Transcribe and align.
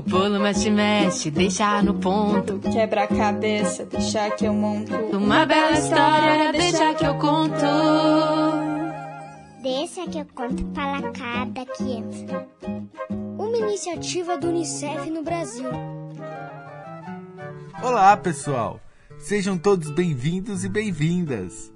O 0.00 0.02
bolo 0.02 0.40
mexe, 0.40 0.70
mexe, 0.70 1.30
deixa 1.30 1.82
no 1.82 1.92
ponto. 1.92 2.58
Quebra 2.58 3.02
a 3.02 3.06
cabeça, 3.06 3.84
deixa 3.84 4.30
que 4.30 4.46
eu 4.46 4.54
monto. 4.54 4.94
Uma 4.94 5.44
bela 5.44 5.72
história, 5.72 6.52
deixa 6.52 6.94
que 6.94 7.04
eu 7.04 7.18
conto. 7.18 7.66
Deixa 9.62 10.08
que 10.08 10.20
eu 10.20 10.26
conto 10.34 10.64
para 10.68 11.02
cada 11.12 11.66
criança. 11.66 12.46
Uma 13.10 13.58
iniciativa 13.58 14.38
do 14.38 14.48
Unicef 14.48 15.10
no 15.10 15.22
Brasil. 15.22 15.68
Olá, 17.82 18.16
pessoal! 18.16 18.80
Sejam 19.18 19.58
todos 19.58 19.90
bem-vindos 19.90 20.64
e 20.64 20.70
bem-vindas. 20.70 21.70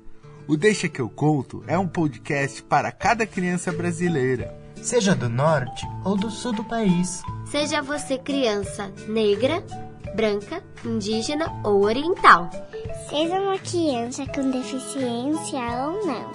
O 0.48 0.56
Deixa 0.56 0.88
que 0.88 1.00
eu 1.00 1.10
conto 1.10 1.62
é 1.66 1.78
um 1.78 1.86
podcast 1.86 2.62
para 2.62 2.90
cada 2.90 3.26
criança 3.26 3.70
brasileira. 3.70 4.63
Seja 4.84 5.14
do 5.14 5.30
norte 5.30 5.88
ou 6.04 6.14
do 6.14 6.30
sul 6.30 6.52
do 6.52 6.62
país. 6.62 7.22
Seja 7.46 7.80
você 7.80 8.18
criança 8.18 8.92
negra, 9.08 9.64
branca, 10.14 10.62
indígena 10.84 11.50
ou 11.64 11.84
oriental. 11.84 12.50
Seja 13.08 13.40
uma 13.40 13.58
criança 13.58 14.26
com 14.26 14.50
deficiência 14.50 15.58
ou 15.86 16.06
não. 16.06 16.30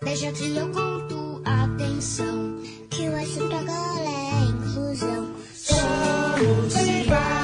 Deixa 0.00 0.32
que 0.32 0.56
eu 0.56 0.72
conto, 0.72 1.42
atenção. 1.44 2.58
Que 2.88 3.06
o 3.06 3.16
assunto 3.16 3.54
agora 3.54 4.08
é 4.08 4.44
inclusão. 4.44 5.34
Somos 5.52 6.74
iguais, 6.74 7.43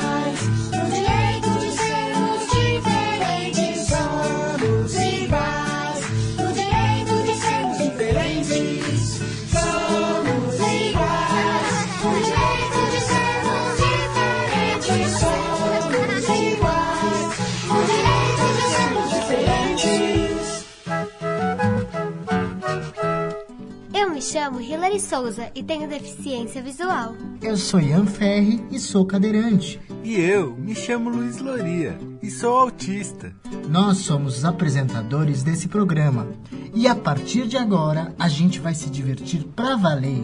Hilary 24.70 25.00
Souza 25.00 25.50
e 25.52 25.64
tenho 25.64 25.88
deficiência 25.88 26.62
visual. 26.62 27.16
Eu 27.42 27.56
sou 27.56 27.80
Ian 27.80 28.06
Ferri 28.06 28.64
e 28.70 28.78
sou 28.78 29.04
cadeirante. 29.04 29.80
E 30.04 30.14
eu 30.14 30.54
me 30.54 30.76
chamo 30.76 31.10
Luiz 31.10 31.38
Loria 31.38 31.98
e 32.22 32.30
sou 32.30 32.56
autista. 32.56 33.34
Nós 33.68 33.98
somos 33.98 34.38
os 34.38 34.44
apresentadores 34.44 35.42
desse 35.42 35.66
programa 35.66 36.28
e 36.72 36.86
a 36.86 36.94
partir 36.94 37.48
de 37.48 37.56
agora 37.56 38.14
a 38.16 38.28
gente 38.28 38.60
vai 38.60 38.72
se 38.72 38.88
divertir 38.88 39.42
pra 39.56 39.74
valer. 39.74 40.22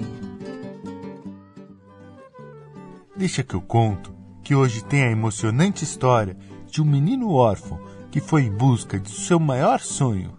Deixa 3.16 3.42
que 3.42 3.54
eu 3.54 3.60
conto 3.60 4.14
que 4.44 4.54
hoje 4.54 4.84
tem 4.84 5.02
a 5.02 5.10
emocionante 5.10 5.82
história 5.82 6.36
de 6.70 6.80
um 6.80 6.84
menino 6.84 7.32
órfão 7.32 7.80
que 8.12 8.20
foi 8.20 8.42
em 8.42 8.52
busca 8.52 8.96
de 8.96 9.10
seu 9.10 9.40
maior 9.40 9.80
sonho. 9.80 10.38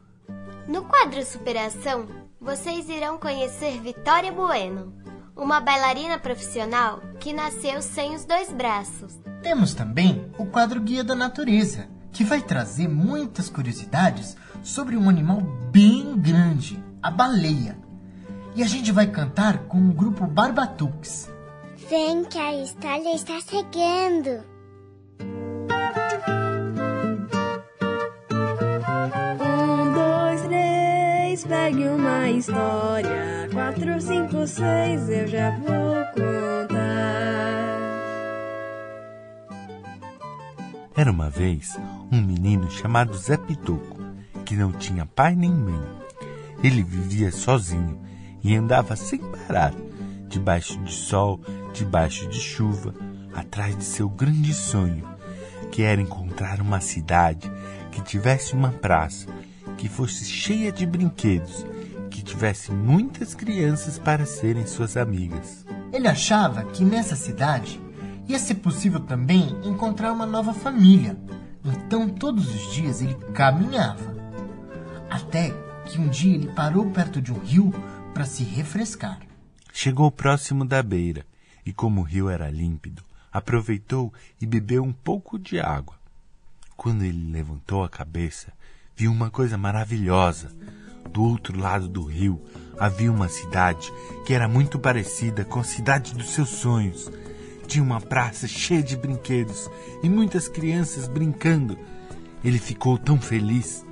No 0.66 0.86
quadro 0.86 1.26
Superação, 1.26 2.08
vocês 2.40 2.88
irão 2.88 3.18
conhecer 3.18 3.82
Vitória 3.82 4.32
Bueno, 4.32 4.94
uma 5.36 5.60
bailarina 5.60 6.20
profissional 6.20 7.02
que 7.20 7.34
nasceu 7.34 7.82
sem 7.82 8.16
os 8.16 8.26
dois 8.26 8.52
braços. 8.52 9.20
Temos 9.42 9.74
também 9.74 10.32
o 10.38 10.46
quadro 10.46 10.80
Guia 10.80 11.04
da 11.04 11.16
Natureza, 11.16 11.88
que 12.12 12.24
vai 12.24 12.42
trazer 12.42 12.88
muitas 12.88 13.50
curiosidades 13.50 14.38
sobre 14.64 14.96
um 14.96 15.10
animal 15.10 15.42
bem 15.72 16.18
grande, 16.18 16.84
a 17.02 17.10
baleia. 17.12 17.78
E 18.56 18.64
a 18.64 18.68
gente 18.68 18.92
vai 18.92 19.08
cantar 19.08 19.60
com 19.68 19.78
o 19.90 19.94
grupo 19.94 20.26
Barbatux. 20.26 21.30
Vem 21.90 22.24
que 22.26 22.38
a 22.38 22.56
história 22.62 23.16
está 23.16 23.40
chegando. 23.40 24.57
Pegue 31.48 31.88
uma 31.88 32.30
história. 32.30 33.50
Quatro, 33.52 34.02
cinco, 34.02 34.46
seis, 34.46 35.10
eu 35.10 35.28
já 35.28 35.52
vou 35.52 35.96
contar. 36.14 36.78
Era 40.96 41.12
uma 41.12 41.30
vez 41.30 41.78
um 42.12 42.22
menino 42.22 42.70
chamado 42.70 43.16
Zé 43.16 43.38
Pitoco, 43.38 43.98
que 44.46 44.56
não 44.56 44.72
tinha 44.72 45.06
pai 45.06 45.36
nem 45.36 45.52
mãe. 45.52 45.82
Ele 46.64 46.84
vivia 46.84 47.32
sozinho 47.32 48.02
e 48.44 48.56
andava 48.56 48.96
sem 48.96 49.20
parar, 49.20 49.74
debaixo 50.28 50.78
de 50.80 50.92
sol, 50.92 51.40
debaixo 51.74 52.28
de 52.28 52.40
chuva, 52.40 52.94
atrás 53.34 53.78
de 53.78 53.84
seu 53.84 54.10
grande 54.10 54.54
sonho, 54.54 55.08
que 55.72 55.84
era 55.84 56.02
encontrar 56.02 56.60
uma 56.60 56.82
cidade 56.82 57.52
que 57.92 58.02
tivesse 58.02 58.54
uma 58.54 58.72
praça, 58.72 59.28
que 59.78 59.88
fosse 59.88 60.26
cheia 60.26 60.72
de 60.72 60.86
brinquedos, 60.86 61.66
que 62.10 62.24
tivesse 62.24 62.72
muitas 62.72 63.36
crianças 63.36 64.00
para 64.00 64.26
serem 64.26 64.66
suas 64.66 64.98
amigas. 64.98 65.66
Ele 65.94 66.08
achava 66.08 66.64
que 66.66 66.84
nessa 66.84 67.16
cidade 67.16 67.80
ia 68.28 68.40
ser 68.40 68.56
possível 68.56 69.00
também 69.00 69.56
encontrar 69.64 70.12
uma 70.12 70.26
nova 70.26 70.54
família. 70.54 71.18
Então 71.64 72.10
todos 72.10 72.54
os 72.54 72.74
dias 72.74 73.02
ele 73.02 73.16
caminhava. 73.34 74.16
Até 75.10 75.54
que 75.86 76.00
um 76.00 76.10
dia 76.10 76.36
ele 76.36 76.48
parou 76.48 76.90
perto 76.92 77.22
de 77.22 77.32
um 77.32 77.40
rio 77.40 77.72
para 78.14 78.26
se 78.26 78.44
refrescar. 78.44 79.20
Chegou 79.72 80.12
próximo 80.12 80.66
da 80.66 80.82
beira 80.82 81.26
e, 81.66 81.72
como 81.72 82.02
o 82.02 82.04
rio 82.04 82.30
era 82.30 82.50
límpido, 82.50 83.04
aproveitou 83.32 84.12
e 84.42 84.46
bebeu 84.46 84.84
um 84.84 84.92
pouco 84.92 85.38
de 85.38 85.60
água. 85.60 85.96
Quando 86.76 87.04
ele 87.04 87.32
levantou 87.32 87.84
a 87.84 87.90
cabeça, 87.90 88.52
viu 88.98 89.12
uma 89.12 89.30
coisa 89.30 89.60
maravilhosa. 89.60 90.50
Do 91.14 91.22
outro 91.22 91.58
lado 91.58 91.88
do 91.88 92.04
rio 92.04 92.42
havia 92.80 93.12
uma 93.12 93.30
cidade 93.30 93.94
que 94.26 94.34
era 94.34 94.48
muito 94.48 94.80
parecida 94.80 95.46
com 95.46 95.60
a 95.60 95.64
cidade 95.64 96.16
dos 96.16 96.32
seus 96.32 96.50
sonhos. 96.50 97.10
Tinha 97.68 97.84
uma 97.84 98.02
praça 98.02 98.48
cheia 98.48 98.82
de 98.82 98.98
brinquedos 98.98 99.70
e 100.02 100.10
muitas 100.10 100.48
crianças 100.48 101.08
brincando. 101.08 101.78
Ele 102.44 102.58
ficou 102.58 102.98
tão 102.98 103.22
feliz. 103.22 103.86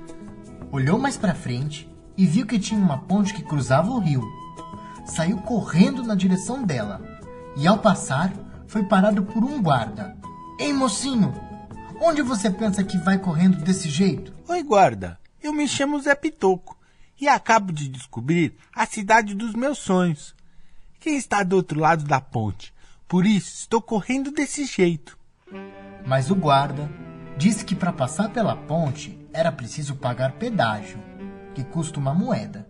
Olhou 0.72 0.98
mais 0.98 1.16
para 1.16 1.34
frente 1.34 1.88
e 2.16 2.26
viu 2.26 2.44
que 2.44 2.58
tinha 2.58 2.80
uma 2.80 2.98
ponte 2.98 3.32
que 3.32 3.44
cruzava 3.44 3.88
o 3.90 4.00
rio. 4.00 4.24
Saiu 5.04 5.36
correndo 5.38 6.02
na 6.02 6.16
direção 6.16 6.64
dela 6.64 7.00
e, 7.56 7.64
ao 7.64 7.78
passar, 7.78 8.32
foi 8.66 8.82
parado 8.82 9.22
por 9.22 9.44
um 9.44 9.62
guarda. 9.62 10.16
Ei, 10.58 10.72
mocinho, 10.72 11.32
onde 12.02 12.22
você 12.22 12.50
pensa 12.50 12.82
que 12.82 12.98
vai 12.98 13.18
correndo 13.18 13.62
desse 13.62 13.88
jeito? 13.88 14.35
Oi, 14.48 14.62
guarda. 14.62 15.18
Eu 15.42 15.52
me 15.52 15.66
chamo 15.66 15.98
Zé 15.98 16.14
Pitoco 16.14 16.78
e 17.20 17.26
acabo 17.26 17.72
de 17.72 17.88
descobrir 17.88 18.54
a 18.72 18.86
cidade 18.86 19.34
dos 19.34 19.54
meus 19.54 19.76
sonhos. 19.76 20.36
Quem 21.00 21.16
está 21.16 21.42
do 21.42 21.56
outro 21.56 21.80
lado 21.80 22.04
da 22.04 22.20
ponte? 22.20 22.72
Por 23.08 23.26
isso 23.26 23.48
estou 23.48 23.82
correndo 23.82 24.30
desse 24.30 24.64
jeito. 24.64 25.18
Mas 26.06 26.30
o 26.30 26.36
guarda 26.36 26.88
disse 27.36 27.64
que 27.64 27.74
para 27.74 27.92
passar 27.92 28.28
pela 28.28 28.54
ponte 28.54 29.18
era 29.32 29.50
preciso 29.50 29.96
pagar 29.96 30.34
pedágio, 30.34 31.02
que 31.52 31.64
custa 31.64 31.98
uma 31.98 32.14
moeda. 32.14 32.68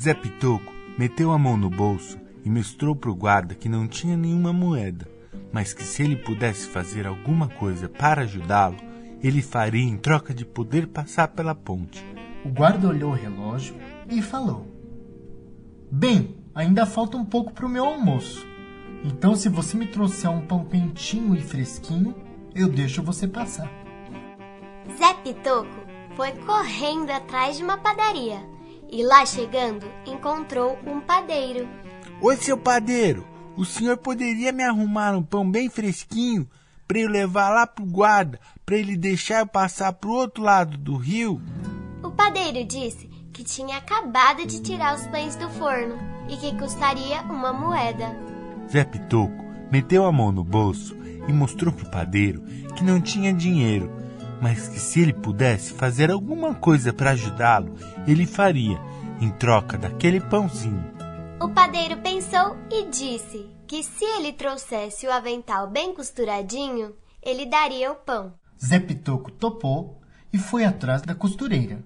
Zé 0.00 0.14
Pitoco 0.14 0.72
meteu 0.96 1.30
a 1.30 1.38
mão 1.38 1.58
no 1.58 1.68
bolso 1.68 2.18
e 2.42 2.48
mostrou 2.48 2.96
para 2.96 3.10
o 3.10 3.14
guarda 3.14 3.54
que 3.54 3.68
não 3.68 3.86
tinha 3.86 4.16
nenhuma 4.16 4.50
moeda, 4.50 5.06
mas 5.52 5.74
que 5.74 5.84
se 5.84 6.02
ele 6.02 6.16
pudesse 6.16 6.68
fazer 6.68 7.06
alguma 7.06 7.48
coisa 7.48 7.86
para 7.86 8.22
ajudá-lo, 8.22 8.89
ele 9.22 9.42
faria 9.42 9.82
em 9.82 9.96
troca 9.96 10.32
de 10.32 10.44
poder 10.44 10.86
passar 10.86 11.28
pela 11.28 11.54
ponte. 11.54 12.04
O 12.44 12.48
guarda 12.48 12.88
olhou 12.88 13.10
o 13.10 13.14
relógio 13.14 13.74
e 14.08 14.22
falou: 14.22 14.66
Bem, 15.90 16.36
ainda 16.54 16.86
falta 16.86 17.16
um 17.16 17.24
pouco 17.24 17.52
para 17.52 17.66
o 17.66 17.68
meu 17.68 17.84
almoço. 17.84 18.46
Então, 19.04 19.34
se 19.34 19.48
você 19.48 19.76
me 19.76 19.86
trouxer 19.86 20.30
um 20.30 20.46
pão 20.46 20.64
quentinho 20.64 21.34
e 21.34 21.40
fresquinho, 21.40 22.14
eu 22.54 22.68
deixo 22.68 23.02
você 23.02 23.26
passar. 23.26 23.70
Zé 24.98 25.14
Pitoco 25.22 25.68
foi 26.16 26.32
correndo 26.32 27.10
atrás 27.10 27.56
de 27.56 27.64
uma 27.64 27.78
padaria 27.78 28.40
e 28.90 29.02
lá 29.02 29.24
chegando 29.24 29.86
encontrou 30.06 30.78
um 30.86 31.00
padeiro. 31.00 31.68
Oi, 32.20 32.36
seu 32.36 32.58
padeiro, 32.58 33.26
o 33.56 33.64
senhor 33.64 33.96
poderia 33.96 34.52
me 34.52 34.62
arrumar 34.62 35.16
um 35.16 35.22
pão 35.22 35.48
bem 35.48 35.70
fresquinho 35.70 36.46
para 36.90 36.98
eu 36.98 37.08
levar 37.08 37.50
lá 37.50 37.68
pro 37.68 37.86
guarda, 37.86 38.40
para 38.66 38.76
ele 38.76 38.96
deixar 38.96 39.38
eu 39.38 39.46
passar 39.46 39.92
pro 39.92 40.10
outro 40.10 40.42
lado 40.42 40.76
do 40.76 40.96
rio? 40.96 41.40
O 42.02 42.10
padeiro 42.10 42.66
disse 42.66 43.08
que 43.32 43.44
tinha 43.44 43.76
acabado 43.76 44.44
de 44.44 44.60
tirar 44.60 44.96
os 44.96 45.06
pães 45.06 45.36
do 45.36 45.48
forno 45.50 45.96
e 46.28 46.36
que 46.36 46.52
custaria 46.58 47.22
uma 47.22 47.52
moeda. 47.52 48.12
Zé 48.68 48.82
Pitoco 48.82 49.44
meteu 49.70 50.04
a 50.04 50.10
mão 50.10 50.32
no 50.32 50.42
bolso 50.42 50.96
e 51.28 51.32
mostrou 51.32 51.72
pro 51.72 51.88
padeiro 51.88 52.42
que 52.74 52.82
não 52.82 53.00
tinha 53.00 53.32
dinheiro, 53.32 53.88
mas 54.42 54.66
que 54.66 54.80
se 54.80 55.00
ele 55.00 55.12
pudesse 55.12 55.72
fazer 55.72 56.10
alguma 56.10 56.56
coisa 56.56 56.92
para 56.92 57.12
ajudá-lo, 57.12 57.72
ele 58.04 58.26
faria, 58.26 58.80
em 59.20 59.30
troca 59.30 59.78
daquele 59.78 60.20
pãozinho. 60.20 60.90
O 61.40 61.48
padeiro 61.50 61.98
pensou 61.98 62.56
e 62.68 62.88
disse 62.90 63.48
que 63.70 63.84
se 63.84 64.04
ele 64.04 64.32
trouxesse 64.32 65.06
o 65.06 65.12
avental 65.12 65.70
bem 65.70 65.94
costuradinho, 65.94 66.92
ele 67.22 67.46
daria 67.46 67.92
o 67.92 67.94
pão. 67.94 68.34
Zé 68.60 68.80
Pitoco 68.80 69.30
topou 69.30 70.00
e 70.32 70.38
foi 70.38 70.64
atrás 70.64 71.02
da 71.02 71.14
costureira. 71.14 71.80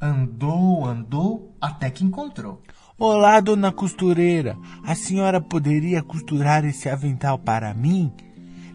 Andou, 0.00 0.86
andou, 0.86 1.52
até 1.60 1.90
que 1.90 2.04
encontrou. 2.04 2.62
Olá, 2.96 3.40
dona 3.40 3.72
costureira. 3.72 4.56
A 4.84 4.94
senhora 4.94 5.40
poderia 5.40 6.04
costurar 6.04 6.64
esse 6.64 6.88
avental 6.88 7.36
para 7.36 7.74
mim? 7.74 8.12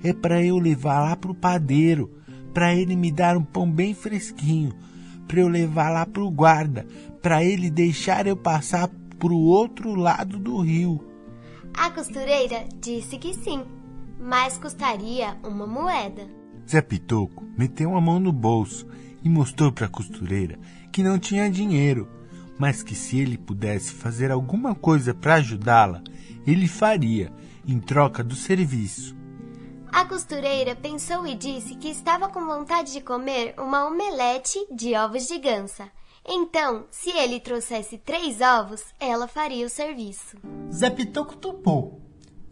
É 0.03 0.11
para 0.11 0.43
eu 0.43 0.57
levar 0.57 0.99
lá 0.99 1.15
pro 1.15 1.33
padeiro, 1.33 2.13
para 2.53 2.75
ele 2.75 2.97
me 2.97 3.09
dar 3.09 3.37
um 3.37 3.43
pão 3.43 3.71
bem 3.71 3.93
fresquinho, 3.93 4.73
para 5.29 5.39
eu 5.39 5.47
levar 5.47 5.91
lá 5.91 6.05
pro 6.05 6.29
guarda, 6.29 6.85
para 7.21 7.41
ele 7.41 7.69
deixar 7.69 8.27
eu 8.27 8.35
passar 8.35 8.89
pro 9.17 9.37
outro 9.37 9.95
lado 9.95 10.37
do 10.37 10.59
rio. 10.59 11.08
A 11.73 11.91
costureira 11.91 12.67
disse 12.79 13.17
que 13.17 13.33
sim, 13.33 13.63
mas 14.19 14.57
custaria 14.57 15.37
uma 15.43 15.65
moeda. 15.65 16.27
Zé 16.69 16.81
Pitoco 16.81 17.45
meteu 17.57 17.95
a 17.95 18.01
mão 18.01 18.19
no 18.19 18.31
bolso 18.31 18.87
e 19.23 19.29
mostrou 19.29 19.71
para 19.71 19.85
a 19.85 19.89
costureira 19.89 20.59
que 20.91 21.03
não 21.03 21.17
tinha 21.17 21.49
dinheiro, 21.49 22.07
mas 22.57 22.83
que 22.83 22.93
se 22.93 23.19
ele 23.19 23.37
pudesse 23.37 23.93
fazer 23.93 24.31
alguma 24.31 24.75
coisa 24.75 25.13
para 25.13 25.35
ajudá-la, 25.35 26.03
ele 26.45 26.67
faria, 26.67 27.31
em 27.65 27.79
troca 27.79 28.23
do 28.23 28.35
serviço. 28.35 29.15
A 29.91 30.05
costureira 30.05 30.75
pensou 30.75 31.25
e 31.25 31.35
disse 31.35 31.75
que 31.75 31.89
estava 31.89 32.29
com 32.29 32.45
vontade 32.45 32.91
de 32.91 33.01
comer 33.01 33.55
uma 33.57 33.87
omelete 33.87 34.59
de 34.71 34.95
ovos 34.95 35.27
de 35.27 35.39
gansa. 35.39 35.89
Então, 36.31 36.85
se 36.91 37.09
ele 37.09 37.39
trouxesse 37.39 37.97
três 37.97 38.39
ovos, 38.39 38.83
ela 38.99 39.27
faria 39.27 39.65
o 39.65 39.69
serviço. 39.69 40.37
Zé 40.71 40.91
Pitoco 40.91 41.35
topou 41.35 41.99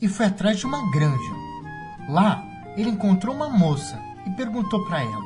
e 0.01 0.07
foi 0.07 0.25
atrás 0.25 0.57
de 0.57 0.65
uma 0.65 0.91
granja. 0.91 1.35
Lá, 2.09 2.43
ele 2.75 2.89
encontrou 2.89 3.35
uma 3.35 3.47
moça 3.47 4.01
e 4.25 4.31
perguntou 4.31 4.83
para 4.83 5.03
ela: 5.03 5.25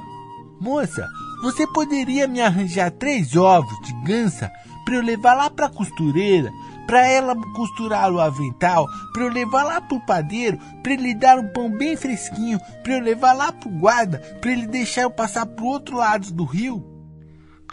Moça, 0.60 1.08
você 1.42 1.66
poderia 1.66 2.28
me 2.28 2.42
arranjar 2.42 2.92
três 2.92 3.38
ovos 3.38 3.74
de 3.88 3.94
gansa 4.04 4.52
para 4.84 4.96
eu 4.96 5.02
levar 5.02 5.34
lá 5.34 5.50
para 5.50 5.68
a 5.68 5.74
costureira, 5.74 6.52
para 6.86 7.08
ela 7.08 7.34
costurar 7.54 8.12
o 8.12 8.20
avental, 8.20 8.86
para 9.14 9.24
eu 9.24 9.30
levar 9.30 9.64
lá 9.64 9.80
para 9.80 9.96
o 9.96 10.06
padeiro, 10.06 10.58
para 10.84 10.92
ele 10.92 11.16
dar 11.16 11.40
um 11.40 11.48
pão 11.54 11.72
bem 11.72 11.96
fresquinho, 11.96 12.60
para 12.84 12.98
eu 12.98 13.00
levar 13.00 13.32
lá 13.32 13.50
para 13.54 13.70
o 13.70 13.80
guarda, 13.80 14.20
para 14.42 14.52
ele 14.52 14.68
deixar 14.68 15.04
eu 15.04 15.10
passar 15.10 15.46
para 15.46 15.64
o 15.64 15.68
outro 15.68 15.96
lado 15.96 16.34
do 16.34 16.44
rio? 16.44 16.91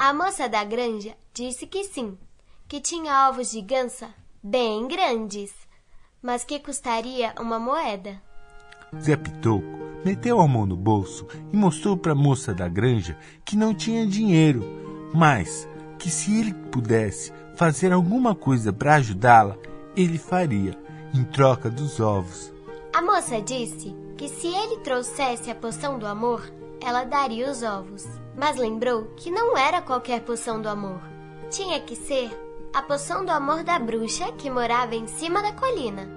A 0.00 0.14
moça 0.14 0.48
da 0.48 0.62
granja 0.62 1.16
disse 1.34 1.66
que 1.66 1.82
sim, 1.82 2.16
que 2.68 2.80
tinha 2.80 3.28
ovos 3.28 3.50
de 3.50 3.60
gansa 3.60 4.08
bem 4.40 4.86
grandes, 4.86 5.52
mas 6.22 6.44
que 6.44 6.60
custaria 6.60 7.34
uma 7.36 7.58
moeda. 7.58 8.22
Zé 8.96 9.16
Pitoco 9.16 9.66
meteu 10.04 10.40
a 10.40 10.46
mão 10.46 10.64
no 10.64 10.76
bolso 10.76 11.26
e 11.52 11.56
mostrou 11.56 11.96
para 11.96 12.12
a 12.12 12.14
moça 12.14 12.54
da 12.54 12.68
granja 12.68 13.18
que 13.44 13.56
não 13.56 13.74
tinha 13.74 14.06
dinheiro, 14.06 14.62
mas 15.12 15.68
que 15.98 16.08
se 16.08 16.38
ele 16.38 16.54
pudesse 16.54 17.32
fazer 17.56 17.92
alguma 17.92 18.36
coisa 18.36 18.72
para 18.72 18.94
ajudá-la, 18.94 19.56
ele 19.96 20.16
faria, 20.16 20.78
em 21.12 21.24
troca 21.24 21.68
dos 21.68 21.98
ovos. 21.98 22.52
A 22.94 23.02
moça 23.02 23.42
disse 23.42 23.92
que 24.16 24.28
se 24.28 24.46
ele 24.46 24.76
trouxesse 24.78 25.50
a 25.50 25.56
poção 25.56 25.98
do 25.98 26.06
amor, 26.06 26.48
ela 26.80 27.04
daria 27.04 27.50
os 27.50 27.62
ovos. 27.62 28.06
Mas 28.36 28.56
lembrou 28.56 29.04
que 29.16 29.30
não 29.30 29.56
era 29.56 29.82
qualquer 29.82 30.20
poção 30.20 30.60
do 30.60 30.68
amor. 30.68 31.00
Tinha 31.50 31.80
que 31.80 31.96
ser 31.96 32.30
a 32.74 32.82
poção 32.82 33.24
do 33.24 33.30
amor 33.30 33.64
da 33.64 33.78
bruxa 33.78 34.30
que 34.32 34.50
morava 34.50 34.94
em 34.94 35.06
cima 35.06 35.42
da 35.42 35.52
colina. 35.52 36.08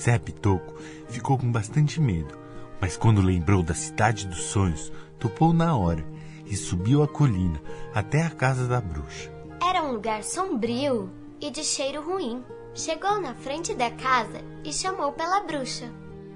Zé 0.00 0.18
Pitoco 0.18 0.74
ficou 1.08 1.36
com 1.38 1.50
bastante 1.50 2.00
medo, 2.00 2.36
mas 2.80 2.96
quando 2.96 3.20
lembrou 3.20 3.62
da 3.62 3.74
cidade 3.74 4.26
dos 4.26 4.44
sonhos, 4.44 4.92
topou 5.18 5.52
na 5.52 5.76
hora 5.76 6.04
e 6.46 6.56
subiu 6.56 7.02
a 7.02 7.08
colina 7.08 7.60
até 7.94 8.22
a 8.22 8.30
casa 8.30 8.66
da 8.66 8.80
bruxa. 8.80 9.30
Era 9.62 9.82
um 9.82 9.92
lugar 9.92 10.22
sombrio 10.22 11.10
e 11.40 11.50
de 11.50 11.62
cheiro 11.64 12.02
ruim. 12.02 12.44
Chegou 12.74 13.20
na 13.20 13.34
frente 13.34 13.74
da 13.74 13.90
casa 13.90 14.40
e 14.64 14.72
chamou 14.72 15.12
pela 15.12 15.40
bruxa. 15.40 15.90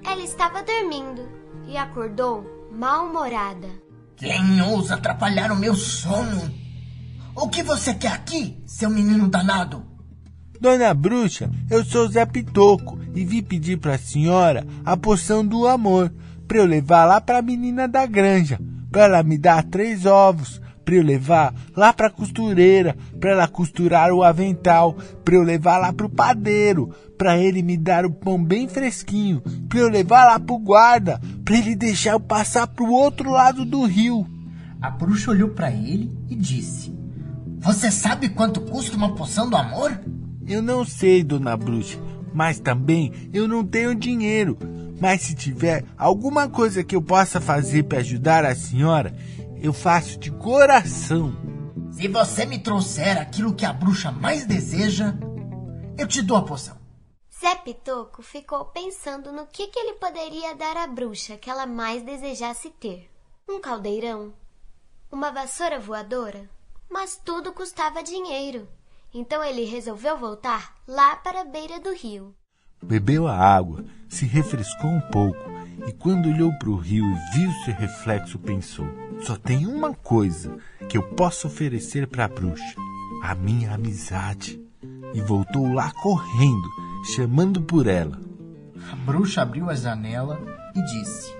Ela 0.05 0.21
estava 0.21 0.61
dormindo 0.61 1.27
e 1.67 1.77
acordou 1.77 2.45
mal-humorada. 2.73 3.67
Quem 4.15 4.61
ousa 4.61 4.95
atrapalhar 4.95 5.51
o 5.51 5.55
meu 5.55 5.75
sono? 5.75 6.51
O 7.35 7.47
que 7.47 7.61
você 7.61 7.93
quer 7.93 8.11
aqui, 8.11 8.61
seu 8.65 8.89
menino 8.89 9.27
danado? 9.27 9.83
Dona 10.59 10.93
Bruxa, 10.93 11.51
eu 11.69 11.83
sou 11.83 12.07
Zé 12.07 12.25
Pitoco 12.25 12.99
e 13.13 13.25
vim 13.25 13.43
pedir 13.43 13.77
para 13.77 13.95
a 13.95 13.99
senhora 13.99 14.65
a 14.83 14.95
poção 14.95 15.45
do 15.45 15.67
amor 15.67 16.11
para 16.47 16.57
eu 16.57 16.65
levar 16.65 17.05
lá 17.05 17.19
para 17.19 17.39
a 17.39 17.41
menina 17.41 17.87
da 17.87 18.05
granja, 18.05 18.59
para 18.91 19.03
ela 19.03 19.23
me 19.23 19.37
dar 19.37 19.63
três 19.63 20.05
ovos, 20.05 20.61
para 20.83 20.95
eu 20.95 21.03
levar 21.03 21.53
lá 21.75 21.91
para 21.93 22.07
a 22.07 22.11
costureira, 22.11 22.95
para 23.19 23.31
ela 23.31 23.47
costurar 23.47 24.11
o 24.11 24.23
avental, 24.23 24.95
para 25.23 25.35
eu 25.35 25.43
levar 25.43 25.77
lá 25.77 25.91
para 25.91 26.05
o 26.05 26.09
padeiro, 26.09 26.93
para 27.23 27.37
ele 27.37 27.63
me 27.63 27.77
dar 27.77 28.05
o 28.05 28.11
pão 28.11 28.43
bem 28.43 28.67
fresquinho, 28.67 29.41
para 29.69 29.79
eu 29.79 29.87
levar 29.87 30.25
lá 30.25 30.37
para 30.37 30.53
o 30.53 30.59
guarda, 30.59 31.21
para 31.45 31.57
ele 31.57 31.73
deixar 31.73 32.11
eu 32.11 32.19
passar 32.19 32.67
para 32.67 32.83
o 32.83 32.91
outro 32.91 33.31
lado 33.31 33.63
do 33.63 33.85
rio. 33.85 34.27
A 34.81 34.89
bruxa 34.89 35.31
olhou 35.31 35.47
para 35.47 35.71
ele 35.71 36.11
e 36.29 36.35
disse: 36.35 36.93
Você 37.59 37.89
sabe 37.89 38.27
quanto 38.27 38.59
custa 38.59 38.97
uma 38.97 39.15
poção 39.15 39.49
do 39.49 39.55
amor? 39.55 39.97
Eu 40.45 40.61
não 40.61 40.83
sei, 40.83 41.23
dona 41.23 41.55
bruxa, 41.55 41.97
mas 42.33 42.59
também 42.59 43.13
eu 43.31 43.47
não 43.47 43.65
tenho 43.65 43.95
dinheiro. 43.95 44.57
Mas 44.99 45.21
se 45.21 45.33
tiver 45.33 45.85
alguma 45.97 46.49
coisa 46.49 46.83
que 46.83 46.93
eu 46.93 47.01
possa 47.01 47.39
fazer 47.39 47.83
para 47.83 47.99
ajudar 47.99 48.43
a 48.43 48.53
senhora, 48.53 49.15
eu 49.61 49.71
faço 49.71 50.19
de 50.19 50.29
coração. 50.29 51.33
Se 51.89 52.05
você 52.09 52.45
me 52.45 52.59
trouxer 52.59 53.17
aquilo 53.17 53.53
que 53.53 53.65
a 53.65 53.71
bruxa 53.71 54.11
mais 54.11 54.45
deseja, 54.45 55.15
eu 55.97 56.05
te 56.05 56.21
dou 56.21 56.35
a 56.35 56.41
poção. 56.41 56.82
Zé 57.43 57.55
Pitoco 57.55 58.23
ficou 58.23 58.63
pensando 58.63 59.29
no 59.29 59.45
que, 59.45 59.67
que 59.67 59.77
ele 59.77 59.95
poderia 59.95 60.55
dar 60.55 60.77
à 60.77 60.87
bruxa 60.87 61.35
que 61.35 61.49
ela 61.49 61.65
mais 61.65 62.01
desejasse 62.01 62.69
ter. 62.69 63.11
Um 63.49 63.59
caldeirão? 63.59 64.33
Uma 65.11 65.29
vassoura 65.29 65.77
voadora? 65.77 66.49
Mas 66.89 67.19
tudo 67.21 67.51
custava 67.51 68.01
dinheiro. 68.01 68.65
Então 69.13 69.43
ele 69.43 69.65
resolveu 69.65 70.17
voltar 70.17 70.73
lá 70.87 71.17
para 71.17 71.41
a 71.41 71.43
beira 71.43 71.81
do 71.81 71.93
rio. 71.93 72.33
Bebeu 72.81 73.27
a 73.27 73.35
água, 73.35 73.83
se 74.07 74.25
refrescou 74.25 74.89
um 74.89 75.01
pouco 75.11 75.43
e, 75.85 75.91
quando 75.91 76.29
olhou 76.29 76.57
para 76.57 76.69
o 76.69 76.77
rio 76.77 77.03
e 77.03 77.37
viu 77.37 77.51
seu 77.65 77.73
reflexo, 77.73 78.39
pensou: 78.39 78.87
só 79.21 79.35
tem 79.35 79.67
uma 79.67 79.93
coisa 79.93 80.57
que 80.87 80.97
eu 80.97 81.03
posso 81.13 81.47
oferecer 81.47 82.07
para 82.07 82.23
a 82.23 82.29
bruxa: 82.29 82.75
a 83.21 83.35
minha 83.35 83.73
amizade. 83.73 84.63
E 85.13 85.21
voltou 85.21 85.71
lá 85.71 85.91
correndo, 86.01 86.69
chamando 87.03 87.61
por 87.61 87.87
ela. 87.87 88.19
A 88.91 88.95
bruxa 88.95 89.41
abriu 89.41 89.69
a 89.69 89.75
janela 89.75 90.39
e 90.75 90.81
disse: 90.81 91.33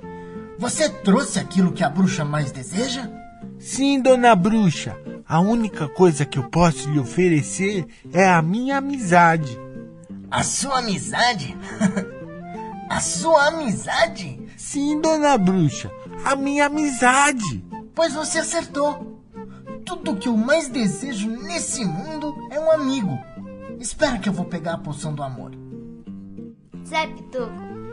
Você 0.59 0.89
trouxe 0.89 1.39
aquilo 1.39 1.71
que 1.71 1.83
a 1.83 1.89
bruxa 1.89 2.25
mais 2.25 2.51
deseja? 2.51 3.09
Sim, 3.57 4.01
dona 4.01 4.35
bruxa. 4.35 4.97
A 5.25 5.39
única 5.39 5.87
coisa 5.87 6.25
que 6.25 6.37
eu 6.37 6.49
posso 6.49 6.89
lhe 6.89 6.99
oferecer 6.99 7.87
é 8.11 8.27
a 8.27 8.41
minha 8.41 8.77
amizade. 8.77 9.57
A 10.29 10.43
sua 10.43 10.79
amizade? 10.79 11.55
a 12.89 12.99
sua 12.99 13.47
amizade? 13.47 14.39
Sim, 14.57 14.99
dona 14.99 15.37
bruxa, 15.37 15.89
a 16.25 16.35
minha 16.35 16.65
amizade. 16.65 17.63
Pois 17.95 18.13
você 18.13 18.39
acertou. 18.39 19.21
Tudo 19.85 20.15
que 20.15 20.27
eu 20.27 20.37
mais 20.37 20.67
desejo 20.69 21.29
nesse 21.29 21.83
mundo 21.85 22.35
é 22.49 22.59
um 22.59 22.71
amigo. 22.71 23.17
Espera 23.83 24.17
que 24.17 24.29
eu 24.29 24.33
vou 24.33 24.45
pegar 24.45 24.75
a 24.75 24.77
poção 24.77 25.13
do 25.13 25.21
amor. 25.21 25.51
Zé 26.87 27.05
Pitoco 27.05 27.51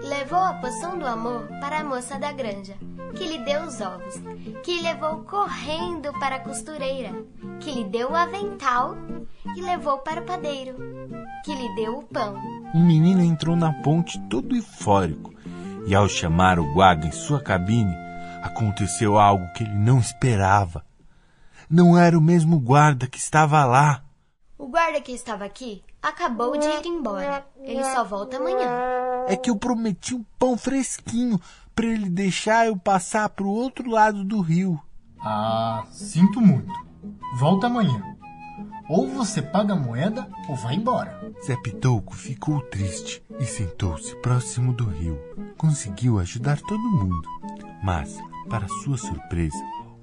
levou 0.09 0.39
a 0.39 0.55
poção 0.55 0.97
do 0.97 1.05
amor 1.05 1.49
para 1.61 1.81
a 1.81 1.85
moça 1.85 2.17
da 2.17 2.31
granja, 2.31 2.77
que 3.17 3.27
lhe 3.27 3.45
deu 3.45 3.65
os 3.65 3.81
ovos, 3.81 4.15
que 4.63 4.81
levou 4.83 5.25
correndo 5.25 6.13
para 6.21 6.37
a 6.37 6.39
costureira, 6.39 7.11
que 7.59 7.73
lhe 7.73 7.83
deu 7.83 8.13
o 8.13 8.15
avental 8.15 8.97
e 9.57 9.61
levou 9.63 9.99
para 9.99 10.21
o 10.21 10.25
padeiro, 10.25 10.77
que 11.45 11.53
lhe 11.53 11.75
deu 11.75 11.99
o 11.99 12.05
pão. 12.05 12.37
Um 12.73 12.87
menino 12.87 13.21
entrou 13.21 13.57
na 13.57 13.73
ponte 13.83 14.17
todo 14.29 14.55
eufórico 14.55 15.35
e, 15.89 15.93
ao 15.93 16.09
chamar 16.09 16.61
o 16.61 16.73
guarda 16.73 17.09
em 17.09 17.13
sua 17.13 17.43
cabine, 17.43 17.97
aconteceu 18.45 19.19
algo 19.19 19.53
que 19.55 19.65
ele 19.65 19.75
não 19.75 19.99
esperava. 19.99 20.85
Não 21.69 21.99
era 21.99 22.17
o 22.17 22.23
mesmo 22.23 22.61
guarda 22.61 23.09
que 23.09 23.19
estava 23.19 23.65
lá. 23.65 24.05
O 24.71 24.73
guarda 24.73 25.01
que 25.01 25.11
estava 25.11 25.45
aqui 25.45 25.83
acabou 26.01 26.57
de 26.57 26.65
ir 26.65 26.87
embora. 26.87 27.45
Ele 27.61 27.83
só 27.83 28.05
volta 28.05 28.37
amanhã. 28.37 28.69
É 29.27 29.35
que 29.35 29.51
eu 29.51 29.57
prometi 29.57 30.15
um 30.15 30.25
pão 30.39 30.57
fresquinho 30.57 31.41
para 31.75 31.87
ele 31.87 32.09
deixar 32.09 32.69
eu 32.69 32.77
passar 32.77 33.29
para 33.31 33.45
o 33.45 33.51
outro 33.51 33.91
lado 33.91 34.23
do 34.23 34.41
rio. 34.41 34.81
Ah, 35.21 35.83
sinto 35.91 36.41
muito. 36.41 36.73
Volta 37.37 37.67
amanhã. 37.67 38.17
Ou 38.89 39.09
você 39.09 39.43
paga 39.43 39.73
a 39.73 39.77
moeda 39.77 40.29
ou 40.49 40.55
vai 40.55 40.77
embora. 40.77 41.21
Zé 41.45 41.57
Pitoco 41.57 42.15
ficou 42.15 42.61
triste 42.61 43.25
e 43.41 43.45
sentou-se 43.45 44.15
próximo 44.23 44.73
do 44.73 44.85
rio. 44.85 45.21
Conseguiu 45.59 46.21
ajudar 46.21 46.61
todo 46.61 46.79
mundo, 46.79 47.29
mas, 47.83 48.17
para 48.49 48.69
sua 48.85 48.97
surpresa, 48.97 49.59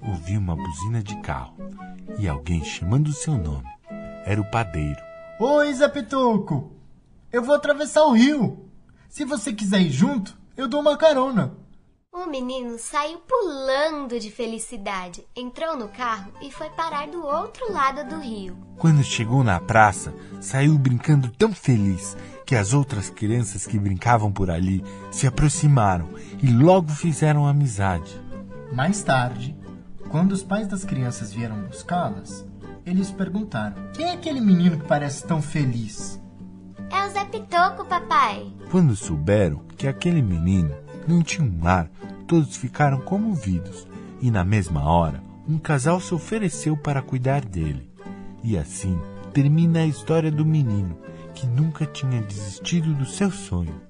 ouviu 0.06 0.38
uma 0.38 0.54
buzina 0.54 1.02
de 1.02 1.18
carro 1.22 1.56
e 2.18 2.28
alguém 2.28 2.62
chamando 2.62 3.14
seu 3.14 3.32
nome. 3.32 3.77
Era 4.28 4.42
o 4.42 4.44
padeiro. 4.44 5.00
Oi, 5.40 5.72
Zé 5.72 5.88
Pitoco! 5.88 6.70
Eu 7.32 7.42
vou 7.42 7.54
atravessar 7.54 8.02
o 8.02 8.12
rio. 8.12 8.68
Se 9.08 9.24
você 9.24 9.54
quiser 9.54 9.80
ir 9.80 9.90
junto, 9.90 10.36
eu 10.54 10.68
dou 10.68 10.82
uma 10.82 10.98
carona. 10.98 11.54
O 12.12 12.26
menino 12.26 12.78
saiu 12.78 13.20
pulando 13.20 14.20
de 14.20 14.30
felicidade, 14.30 15.26
entrou 15.34 15.78
no 15.78 15.88
carro 15.88 16.30
e 16.42 16.52
foi 16.52 16.68
parar 16.68 17.08
do 17.08 17.24
outro 17.24 17.72
lado 17.72 18.06
do 18.06 18.20
rio. 18.20 18.54
Quando 18.76 19.02
chegou 19.02 19.42
na 19.42 19.58
praça, 19.58 20.12
saiu 20.42 20.76
brincando 20.76 21.30
tão 21.30 21.54
feliz 21.54 22.14
que 22.44 22.54
as 22.54 22.74
outras 22.74 23.08
crianças 23.08 23.66
que 23.66 23.78
brincavam 23.78 24.30
por 24.30 24.50
ali 24.50 24.84
se 25.10 25.26
aproximaram 25.26 26.10
e 26.42 26.52
logo 26.52 26.90
fizeram 26.90 27.46
amizade. 27.46 28.20
Mais 28.74 29.02
tarde, 29.02 29.56
quando 30.10 30.32
os 30.32 30.42
pais 30.42 30.68
das 30.68 30.84
crianças 30.84 31.32
vieram 31.32 31.62
buscá-las, 31.62 32.46
eles 32.88 33.10
perguntaram: 33.10 33.76
Quem 33.92 34.06
é 34.06 34.12
aquele 34.12 34.40
menino 34.40 34.78
que 34.78 34.86
parece 34.86 35.26
tão 35.26 35.42
feliz? 35.42 36.20
É 36.90 37.06
o 37.06 37.10
Zé 37.10 37.24
Pitoco, 37.26 37.84
papai. 37.84 38.50
Quando 38.70 38.96
souberam 38.96 39.60
que 39.76 39.86
aquele 39.86 40.22
menino 40.22 40.74
não 41.06 41.22
tinha 41.22 41.46
um 41.46 41.62
lar, 41.62 41.90
todos 42.26 42.56
ficaram 42.56 43.00
comovidos 43.00 43.86
e, 44.20 44.30
na 44.30 44.44
mesma 44.44 44.84
hora, 44.84 45.22
um 45.46 45.58
casal 45.58 46.00
se 46.00 46.14
ofereceu 46.14 46.76
para 46.76 47.02
cuidar 47.02 47.44
dele. 47.44 47.90
E 48.42 48.56
assim 48.56 48.98
termina 49.32 49.80
a 49.80 49.86
história 49.86 50.30
do 50.30 50.44
menino 50.44 50.96
que 51.34 51.46
nunca 51.46 51.86
tinha 51.86 52.22
desistido 52.22 52.94
do 52.94 53.04
seu 53.04 53.30
sonho. 53.30 53.80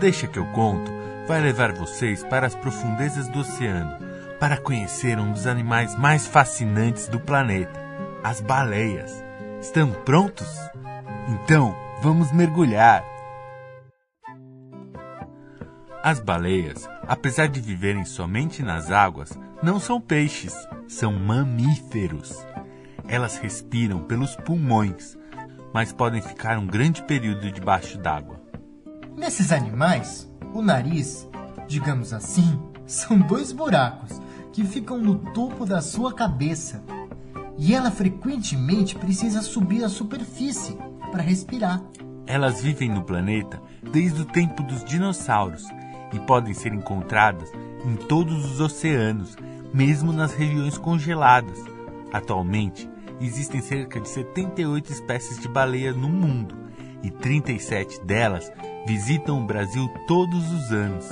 Deixa 0.00 0.26
que 0.26 0.38
eu 0.38 0.46
conto 0.46 0.90
vai 1.28 1.42
levar 1.42 1.72
vocês 1.74 2.24
para 2.24 2.46
as 2.46 2.54
profundezas 2.54 3.28
do 3.28 3.40
oceano 3.40 3.98
para 4.40 4.56
conhecer 4.56 5.18
um 5.18 5.30
dos 5.30 5.46
animais 5.46 5.94
mais 5.94 6.26
fascinantes 6.26 7.06
do 7.06 7.20
planeta, 7.20 7.78
as 8.24 8.40
baleias. 8.40 9.22
Estão 9.60 9.92
prontos? 9.92 10.48
Então, 11.28 11.76
vamos 12.00 12.32
mergulhar. 12.32 13.04
As 16.02 16.18
baleias, 16.18 16.88
apesar 17.06 17.48
de 17.48 17.60
viverem 17.60 18.06
somente 18.06 18.62
nas 18.62 18.90
águas, 18.90 19.38
não 19.62 19.78
são 19.78 20.00
peixes, 20.00 20.54
são 20.88 21.12
mamíferos. 21.12 22.42
Elas 23.06 23.36
respiram 23.36 23.98
pelos 24.04 24.34
pulmões, 24.34 25.18
mas 25.74 25.92
podem 25.92 26.22
ficar 26.22 26.56
um 26.58 26.66
grande 26.66 27.02
período 27.02 27.52
debaixo 27.52 27.98
d'água. 27.98 28.39
Nesses 29.20 29.52
animais, 29.52 30.26
o 30.54 30.62
nariz, 30.62 31.28
digamos 31.68 32.14
assim, 32.14 32.58
são 32.88 33.18
dois 33.18 33.52
buracos 33.52 34.18
que 34.50 34.64
ficam 34.64 34.96
no 34.96 35.16
topo 35.34 35.66
da 35.66 35.82
sua 35.82 36.14
cabeça. 36.14 36.82
E 37.58 37.74
ela 37.74 37.90
frequentemente 37.90 38.96
precisa 38.96 39.42
subir 39.42 39.84
à 39.84 39.90
superfície 39.90 40.74
para 41.12 41.22
respirar. 41.22 41.82
Elas 42.26 42.62
vivem 42.62 42.88
no 42.88 43.04
planeta 43.04 43.60
desde 43.92 44.22
o 44.22 44.24
tempo 44.24 44.62
dos 44.62 44.82
dinossauros 44.82 45.66
e 46.14 46.18
podem 46.20 46.54
ser 46.54 46.72
encontradas 46.72 47.52
em 47.84 47.96
todos 47.96 48.52
os 48.52 48.58
oceanos, 48.58 49.36
mesmo 49.74 50.14
nas 50.14 50.32
regiões 50.32 50.78
congeladas. 50.78 51.58
Atualmente, 52.10 52.88
existem 53.20 53.60
cerca 53.60 54.00
de 54.00 54.08
78 54.08 54.90
espécies 54.90 55.38
de 55.38 55.46
baleias 55.46 55.94
no 55.94 56.08
mundo 56.08 56.69
e 57.02 57.10
37 57.10 58.00
delas 58.04 58.50
visitam 58.86 59.40
o 59.42 59.46
Brasil 59.46 59.88
todos 60.06 60.50
os 60.52 60.72
anos. 60.72 61.08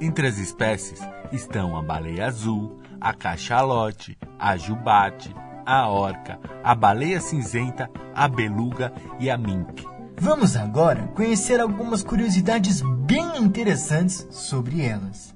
Entre 0.00 0.26
as 0.26 0.38
espécies 0.38 1.00
estão 1.32 1.76
a 1.76 1.82
baleia 1.82 2.26
azul, 2.26 2.78
a 3.00 3.12
cachalote, 3.12 4.16
a 4.38 4.56
jubarte, 4.56 5.34
a 5.64 5.88
orca, 5.88 6.38
a 6.64 6.74
baleia 6.74 7.20
cinzenta, 7.20 7.90
a 8.14 8.26
beluga 8.26 8.92
e 9.18 9.30
a 9.30 9.36
mink. 9.36 9.86
Vamos 10.16 10.56
agora 10.56 11.08
conhecer 11.14 11.60
algumas 11.60 12.02
curiosidades 12.02 12.82
bem 12.82 13.38
interessantes 13.38 14.26
sobre 14.30 14.82
elas. 14.82 15.34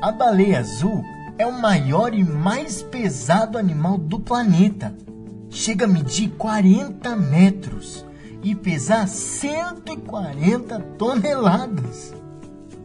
A 0.00 0.10
baleia 0.10 0.58
azul 0.58 1.04
é 1.38 1.46
o 1.46 1.60
maior 1.60 2.14
e 2.14 2.24
mais 2.24 2.82
pesado 2.82 3.58
animal 3.58 3.98
do 3.98 4.18
planeta. 4.18 4.96
Chega 5.50 5.84
a 5.84 5.88
medir 5.88 6.30
40 6.30 7.14
metros 7.16 8.04
e 8.42 8.54
pesar 8.54 9.06
140 9.06 10.80
toneladas. 10.98 12.14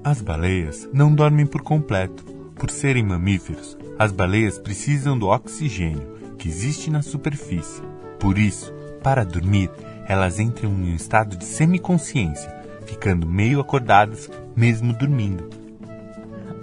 As 0.03 0.21
baleias 0.21 0.87
não 0.93 1.13
dormem 1.13 1.45
por 1.45 1.61
completo. 1.61 2.23
Por 2.55 2.71
serem 2.71 3.03
mamíferos, 3.03 3.77
as 3.99 4.11
baleias 4.11 4.57
precisam 4.57 5.17
do 5.17 5.27
oxigênio 5.27 6.17
que 6.37 6.47
existe 6.47 6.89
na 6.89 7.01
superfície. 7.01 7.81
Por 8.19 8.37
isso, 8.37 8.73
para 9.03 9.23
dormir, 9.23 9.69
elas 10.07 10.39
entram 10.39 10.71
em 10.71 10.91
um 10.91 10.95
estado 10.95 11.35
de 11.35 11.45
semiconsciência, 11.45 12.49
ficando 12.85 13.27
meio 13.27 13.59
acordadas 13.59 14.29
mesmo 14.55 14.93
dormindo. 14.93 15.49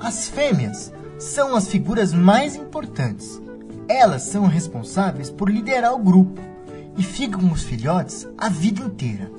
As 0.01 0.29
fêmeas 0.29 0.93
são 1.19 1.55
as 1.55 1.69
figuras 1.69 2.13
mais 2.13 2.57
importantes. 2.57 3.41
Elas 3.89 4.23
são 4.23 4.47
responsáveis 4.47 5.31
por 5.31 5.49
liderar 5.49 5.95
o 5.95 5.99
grupo 5.99 6.54
e 6.97 7.03
ficam 7.03 7.41
com 7.41 7.53
os 7.53 7.63
filhotes 7.63 8.27
a 8.39 8.49
vida 8.49 8.83
inteira. 8.83 9.31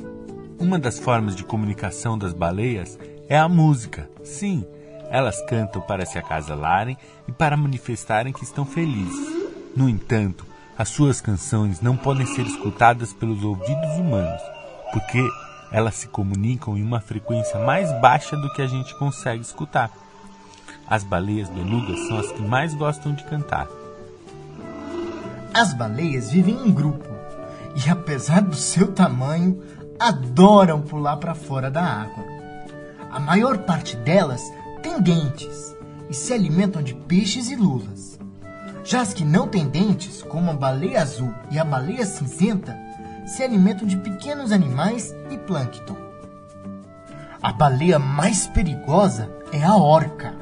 Uma 0.59 0.79
das 0.79 1.00
formas 1.00 1.35
de 1.35 1.43
comunicação 1.43 2.17
das 2.17 2.33
baleias 2.33 2.97
é 3.27 3.38
a 3.38 3.50
música. 3.50 4.09
Sim, 4.24 4.65
elas 5.09 5.41
cantam 5.45 5.81
para 5.81 6.05
se 6.05 6.17
acasalarem 6.17 6.97
e 7.27 7.31
para 7.31 7.57
manifestarem 7.57 8.33
que 8.33 8.43
estão 8.43 8.65
felizes. 8.65 9.33
No 9.75 9.89
entanto, 9.89 10.45
as 10.77 10.89
suas 10.89 11.21
canções 11.21 11.81
não 11.81 11.95
podem 11.95 12.25
ser 12.25 12.45
escutadas 12.45 13.13
pelos 13.13 13.43
ouvidos 13.43 13.97
humanos, 13.97 14.41
porque 14.91 15.25
elas 15.71 15.95
se 15.95 16.07
comunicam 16.07 16.77
em 16.77 16.83
uma 16.83 17.01
frequência 17.01 17.59
mais 17.59 17.91
baixa 18.00 18.35
do 18.35 18.51
que 18.53 18.62
a 18.62 18.67
gente 18.67 18.97
consegue 18.97 19.41
escutar. 19.41 19.91
As 20.88 21.03
baleias 21.03 21.50
belugas 21.50 22.00
são 22.07 22.19
as 22.19 22.31
que 22.31 22.41
mais 22.41 22.74
gostam 22.74 23.13
de 23.13 23.24
cantar. 23.24 23.67
As 25.53 25.74
baleias 25.74 26.31
vivem 26.31 26.67
em 26.67 26.71
grupo 26.71 27.14
e, 27.75 27.89
apesar 27.89 28.41
do 28.41 28.55
seu 28.55 28.91
tamanho, 28.91 29.62
adoram 30.00 30.82
pular 30.82 31.17
para 31.17 31.36
fora 31.36 31.70
da 31.70 31.84
água. 31.84 32.24
A 33.12 33.20
maior 33.20 33.60
parte 33.60 33.96
delas 33.98 34.41
tem 34.82 35.01
dentes 35.01 35.75
e 36.10 36.13
se 36.13 36.34
alimentam 36.34 36.82
de 36.82 36.94
peixes 36.94 37.50
e 37.50 37.55
lulas. 37.55 38.20
Já 38.84 39.01
as 39.01 39.13
que 39.13 39.25
não 39.25 39.48
têm 39.48 39.67
dentes, 39.67 40.22
como 40.22 40.51
a 40.51 40.53
baleia 40.53 41.01
azul 41.01 41.34
e 41.50 41.58
a 41.58 41.65
baleia 41.65 42.05
cinzenta, 42.05 42.77
se 43.25 43.41
alimentam 43.41 43.88
de 43.88 43.98
pequenos 43.98 44.51
animais 44.51 45.15
e 45.32 45.38
plâncton. 45.38 45.96
A 47.41 47.51
baleia 47.51 47.98
mais 47.98 48.48
perigosa 48.48 49.29
é 49.51 49.63
a 49.63 49.75
orca. 49.75 50.34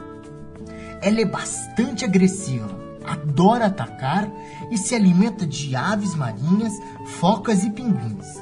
Ela 1.01 1.21
é 1.21 1.25
bastante 1.25 2.03
agressiva, 2.03 2.69
adora 3.05 3.65
atacar 3.65 4.29
e 4.71 4.77
se 4.77 4.95
alimenta 4.95 5.45
de 5.45 5.75
aves 5.75 6.15
marinhas, 6.15 6.73
focas 7.19 7.63
e 7.63 7.69
pinguins. 7.69 8.41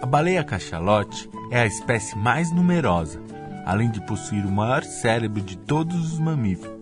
A 0.00 0.06
baleia 0.06 0.44
cachalote 0.44 1.28
é 1.50 1.60
a 1.60 1.66
espécie 1.66 2.16
mais 2.16 2.52
numerosa, 2.52 3.20
além 3.64 3.90
de 3.90 4.00
possuir 4.06 4.46
o 4.46 4.50
maior 4.50 4.84
cérebro 4.84 5.42
de 5.42 5.56
todos 5.56 6.12
os 6.12 6.18
mamíferos. 6.18 6.78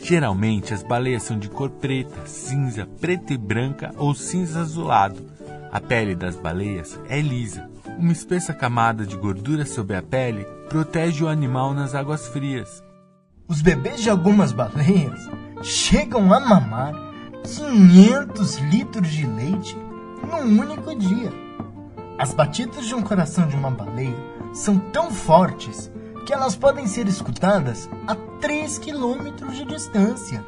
Geralmente 0.00 0.72
as 0.72 0.82
baleias 0.82 1.24
são 1.24 1.38
de 1.38 1.48
cor 1.48 1.70
preta, 1.70 2.26
cinza, 2.26 2.86
preta 3.00 3.34
e 3.34 3.36
branca 3.36 3.92
ou 3.96 4.14
cinza 4.14 4.60
azulado. 4.60 5.26
A 5.70 5.80
pele 5.80 6.14
das 6.14 6.36
baleias 6.36 6.98
é 7.08 7.20
lisa. 7.20 7.68
Uma 7.98 8.12
espessa 8.12 8.54
camada 8.54 9.04
de 9.04 9.16
gordura 9.16 9.66
sobre 9.66 9.96
a 9.96 10.02
pele 10.02 10.46
protege 10.68 11.24
o 11.24 11.28
animal 11.28 11.74
nas 11.74 11.94
águas 11.94 12.28
frias. 12.28 12.82
Os 13.46 13.60
bebês 13.60 14.00
de 14.00 14.08
algumas 14.08 14.52
baleias 14.52 15.28
chegam 15.62 16.32
a 16.32 16.40
mamar 16.40 16.92
500 17.44 18.56
litros 18.58 19.10
de 19.10 19.26
leite 19.26 19.76
num 20.22 20.60
único 20.60 20.94
dia. 20.94 21.32
As 22.18 22.34
batidas 22.34 22.86
de 22.86 22.94
um 22.94 23.02
coração 23.02 23.46
de 23.46 23.56
uma 23.56 23.70
baleia 23.70 24.16
são 24.52 24.78
tão 24.78 25.10
fortes 25.10 25.90
que 26.26 26.32
elas 26.32 26.56
podem 26.56 26.86
ser 26.86 27.06
escutadas 27.06 27.88
a 28.06 28.14
3 28.40 28.78
quilômetros 28.78 29.56
de 29.56 29.64
distância. 29.64 30.44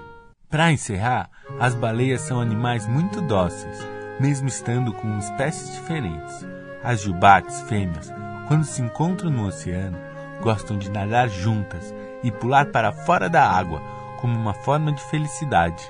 Para 0.49 0.73
encerrar, 0.73 1.31
As 1.59 1.75
baleias 1.75 2.23
são 2.23 2.41
animais 2.41 2.87
muito 2.87 3.21
dóceis, 3.21 3.79
mesmo 4.19 4.49
estando 4.49 4.93
com 4.93 5.19
espécies 5.19 5.75
diferentes. 5.75 6.47
As 6.83 7.01
jubates 7.01 7.61
fêmeas, 7.63 8.13
quando 8.49 8.65
se 8.65 8.81
encontram 8.81 9.31
no 9.31 9.47
oceano, 9.47 9.99
gostam 10.41 10.79
de 10.79 10.91
nadar 10.91 11.29
juntas 11.29 11.95
e 12.23 12.31
pular 12.31 12.67
para 12.67 12.93
fora 12.93 13.29
da 13.29 13.49
água 13.49 13.83
como 14.21 14.37
uma 14.37 14.55
forma 14.55 14.93
de 14.93 15.03
felicidade. 15.05 15.83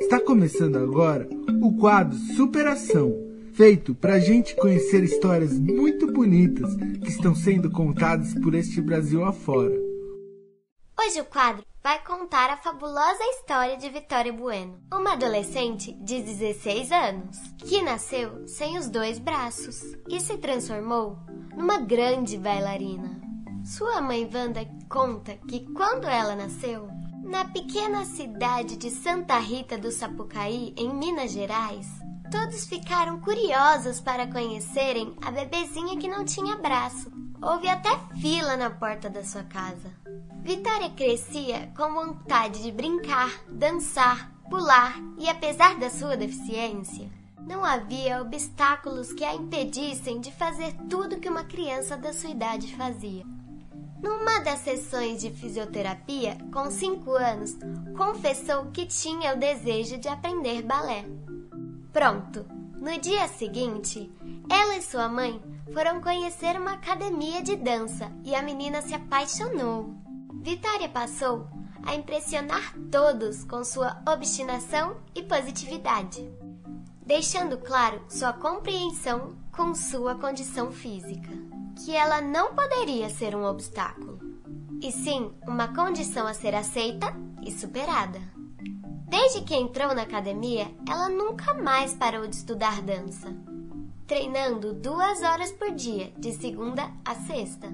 Está 0.00 0.20
começando 0.20 0.76
agora 0.76 1.28
o 1.62 1.76
quadro 1.78 2.16
Superação, 2.36 3.14
feito 3.54 3.94
para 3.94 4.14
a 4.14 4.18
gente 4.20 4.54
conhecer 4.56 5.02
histórias 5.02 5.58
muito 5.58 6.12
bonitas 6.12 6.74
que 6.74 7.08
estão 7.08 7.34
sendo 7.34 7.70
contadas 7.70 8.34
por 8.34 8.54
este 8.54 8.80
Brasil 8.80 9.24
afora. 9.24 9.74
Hoje 10.98 11.20
o 11.20 11.24
quadro 11.24 11.64
vai 11.82 12.02
contar 12.04 12.50
a 12.50 12.56
fabulosa 12.56 13.22
história 13.36 13.76
de 13.76 13.88
Vitória 13.88 14.32
Bueno, 14.32 14.78
uma 14.92 15.12
adolescente 15.12 15.92
de 15.92 16.20
16 16.20 16.92
anos, 16.92 17.38
que 17.58 17.80
nasceu 17.80 18.46
sem 18.46 18.76
os 18.76 18.88
dois 18.88 19.18
braços 19.18 19.80
e 20.08 20.20
se 20.20 20.36
transformou 20.36 21.16
numa 21.56 21.78
grande 21.78 22.36
bailarina. 22.36 23.29
Sua 23.64 24.00
mãe 24.00 24.28
Wanda 24.32 24.66
conta 24.88 25.36
que 25.48 25.60
quando 25.72 26.06
ela 26.06 26.34
nasceu, 26.34 26.88
na 27.22 27.44
pequena 27.44 28.04
cidade 28.06 28.76
de 28.76 28.90
Santa 28.90 29.38
Rita 29.38 29.76
do 29.76 29.92
Sapucaí, 29.92 30.72
em 30.76 30.92
Minas 30.94 31.32
Gerais, 31.32 31.86
todos 32.30 32.66
ficaram 32.66 33.20
curiosos 33.20 34.00
para 34.00 34.26
conhecerem 34.26 35.14
a 35.20 35.30
bebezinha 35.30 35.98
que 35.98 36.08
não 36.08 36.24
tinha 36.24 36.56
braço. 36.56 37.12
Houve 37.40 37.68
até 37.68 37.90
fila 38.20 38.56
na 38.56 38.70
porta 38.70 39.10
da 39.10 39.22
sua 39.22 39.44
casa. 39.44 39.90
Vitória 40.42 40.90
crescia 40.90 41.70
com 41.76 41.92
vontade 41.92 42.62
de 42.62 42.72
brincar, 42.72 43.30
dançar, 43.48 44.32
pular 44.48 44.94
e, 45.18 45.28
apesar 45.28 45.78
da 45.78 45.90
sua 45.90 46.16
deficiência, 46.16 47.10
não 47.38 47.62
havia 47.62 48.22
obstáculos 48.22 49.12
que 49.12 49.24
a 49.24 49.34
impedissem 49.34 50.18
de 50.18 50.32
fazer 50.32 50.74
tudo 50.88 51.20
que 51.20 51.28
uma 51.28 51.44
criança 51.44 51.96
da 51.96 52.12
sua 52.12 52.30
idade 52.30 52.74
fazia. 52.74 53.24
Numa 54.02 54.38
das 54.40 54.60
sessões 54.60 55.20
de 55.20 55.30
fisioterapia, 55.30 56.38
com 56.52 56.70
cinco 56.70 57.12
anos, 57.12 57.56
confessou 57.96 58.66
que 58.72 58.86
tinha 58.86 59.34
o 59.34 59.38
desejo 59.38 59.98
de 59.98 60.08
aprender 60.08 60.62
balé. 60.62 61.04
Pronto! 61.92 62.46
No 62.80 62.98
dia 62.98 63.28
seguinte, 63.28 64.10
ela 64.48 64.76
e 64.76 64.82
sua 64.82 65.06
mãe 65.06 65.38
foram 65.70 66.00
conhecer 66.00 66.58
uma 66.58 66.72
academia 66.72 67.42
de 67.42 67.56
dança 67.56 68.10
e 68.24 68.34
a 68.34 68.42
menina 68.42 68.80
se 68.80 68.94
apaixonou. 68.94 69.94
Vitória 70.40 70.88
passou 70.88 71.46
a 71.84 71.94
impressionar 71.94 72.74
todos 72.90 73.44
com 73.44 73.62
sua 73.62 74.02
obstinação 74.08 74.96
e 75.14 75.22
positividade, 75.22 76.26
deixando 77.04 77.58
claro 77.58 78.02
sua 78.08 78.32
compreensão 78.32 79.36
com 79.52 79.74
sua 79.74 80.14
condição 80.14 80.72
física 80.72 81.49
que 81.76 81.94
ela 81.94 82.20
não 82.20 82.54
poderia 82.54 83.08
ser 83.08 83.34
um 83.34 83.44
obstáculo, 83.44 84.18
e 84.82 84.90
sim 84.90 85.32
uma 85.46 85.74
condição 85.74 86.26
a 86.26 86.34
ser 86.34 86.54
aceita 86.54 87.14
e 87.42 87.50
superada. 87.50 88.20
Desde 89.08 89.42
que 89.42 89.56
entrou 89.56 89.94
na 89.94 90.02
academia, 90.02 90.70
ela 90.88 91.08
nunca 91.08 91.52
mais 91.54 91.94
parou 91.94 92.26
de 92.26 92.36
estudar 92.36 92.80
dança, 92.80 93.28
treinando 94.06 94.72
duas 94.72 95.22
horas 95.22 95.50
por 95.52 95.72
dia, 95.72 96.12
de 96.18 96.32
segunda 96.32 96.90
a 97.04 97.14
sexta. 97.14 97.68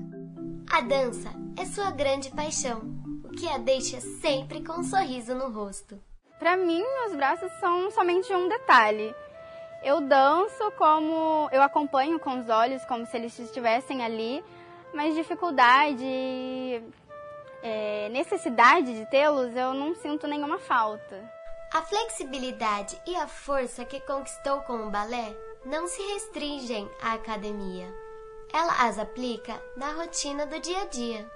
A 0.70 0.80
dança 0.80 1.30
é 1.56 1.64
sua 1.64 1.90
grande 1.90 2.30
paixão, 2.30 2.80
o 3.24 3.28
que 3.28 3.48
a 3.48 3.58
deixa 3.58 4.00
sempre 4.00 4.64
com 4.64 4.80
um 4.80 4.84
sorriso 4.84 5.34
no 5.34 5.50
rosto. 5.50 5.98
Para 6.38 6.56
mim, 6.56 6.82
os 7.06 7.16
braços 7.16 7.50
são 7.60 7.90
somente 7.90 8.32
um 8.32 8.48
detalhe. 8.48 9.14
Eu 9.86 10.00
danço 10.00 10.72
como 10.72 11.48
eu 11.52 11.62
acompanho 11.62 12.18
com 12.18 12.40
os 12.40 12.48
olhos, 12.48 12.84
como 12.86 13.06
se 13.06 13.16
eles 13.16 13.38
estivessem 13.38 14.04
ali, 14.04 14.44
mas 14.92 15.14
dificuldade, 15.14 16.04
é, 17.62 18.08
necessidade 18.08 18.92
de 18.92 19.06
tê-los, 19.06 19.54
eu 19.54 19.72
não 19.74 19.94
sinto 19.94 20.26
nenhuma 20.26 20.58
falta. 20.58 21.22
A 21.72 21.82
flexibilidade 21.82 23.00
e 23.06 23.14
a 23.14 23.28
força 23.28 23.84
que 23.84 24.00
conquistou 24.00 24.60
com 24.62 24.88
o 24.88 24.90
balé 24.90 25.32
não 25.64 25.86
se 25.86 26.02
restringem 26.14 26.90
à 27.00 27.12
academia. 27.12 27.86
Ela 28.52 28.88
as 28.88 28.98
aplica 28.98 29.54
na 29.76 29.92
rotina 29.92 30.46
do 30.46 30.58
dia 30.58 30.82
a 30.82 30.86
dia. 30.86 31.30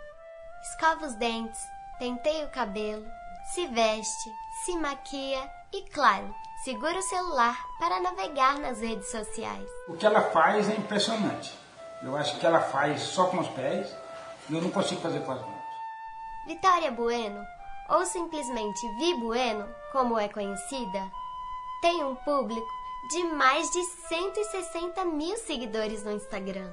Escova 0.61 1.07
os 1.07 1.15
dentes, 1.15 1.61
penteia 2.01 2.47
o 2.47 2.51
cabelo, 2.51 3.07
se 3.55 3.69
veste, 3.69 4.31
se 4.65 4.77
maquia 4.77 5.60
e, 5.73 5.83
claro, 5.83 6.35
segura 6.65 6.99
o 6.99 7.03
celular 7.03 7.57
para 7.79 8.01
navegar 8.01 8.59
nas 8.59 8.81
redes 8.81 9.11
sociais. 9.11 9.69
O 9.89 9.97
que 9.97 10.05
ela 10.05 10.21
faz 10.21 10.69
é 10.69 10.75
impressionante. 10.75 11.53
Eu 12.03 12.17
acho 12.17 12.39
que 12.39 12.47
ela 12.47 12.61
faz 12.61 13.03
só 13.03 13.27
com 13.27 13.39
os 13.39 13.49
pés 13.49 13.95
e 14.49 14.55
eu 14.55 14.61
não 14.61 14.71
consigo 14.71 15.01
fazer 15.01 15.21
com 15.21 15.33
as 15.33 15.41
mãos. 15.41 15.61
Vitória 16.47 16.91
Bueno, 16.91 17.45
ou 17.89 18.05
simplesmente 18.05 18.81
Vi 18.99 19.15
Bueno, 19.21 19.69
como 19.93 20.19
é 20.19 20.29
conhecida, 20.29 21.11
tem 21.83 22.03
um 22.05 22.15
público 22.17 22.69
de 23.11 23.25
mais 23.25 23.71
de 23.71 23.83
160 24.09 25.05
mil 25.05 25.37
seguidores 25.37 26.03
no 26.05 26.13
Instagram, 26.13 26.71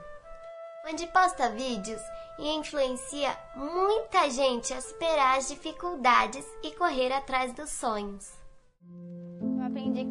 onde 0.90 1.08
posta 1.08 1.50
vídeos 1.50 2.02
e 2.40 2.50
influencia 2.56 3.38
muita 3.56 4.30
gente 4.30 4.74
a 4.74 4.82
superar 4.82 5.38
as 5.38 5.48
dificuldades 5.48 6.46
e 6.64 6.72
correr 6.72 7.12
atrás 7.12 7.54
dos 7.54 7.70
sonhos 7.70 8.47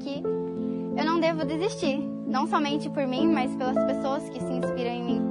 que 0.06 0.22
eu 0.96 1.04
não 1.04 1.18
devo 1.18 1.44
desistir, 1.44 1.98
não 2.28 2.46
somente 2.46 2.88
por 2.88 3.04
mim, 3.08 3.26
mas 3.26 3.52
pelas 3.56 3.74
pessoas 3.86 4.28
que 4.28 4.38
se 4.38 4.52
inspiram 4.52 4.90
em 4.92 5.04
mim. 5.04 5.22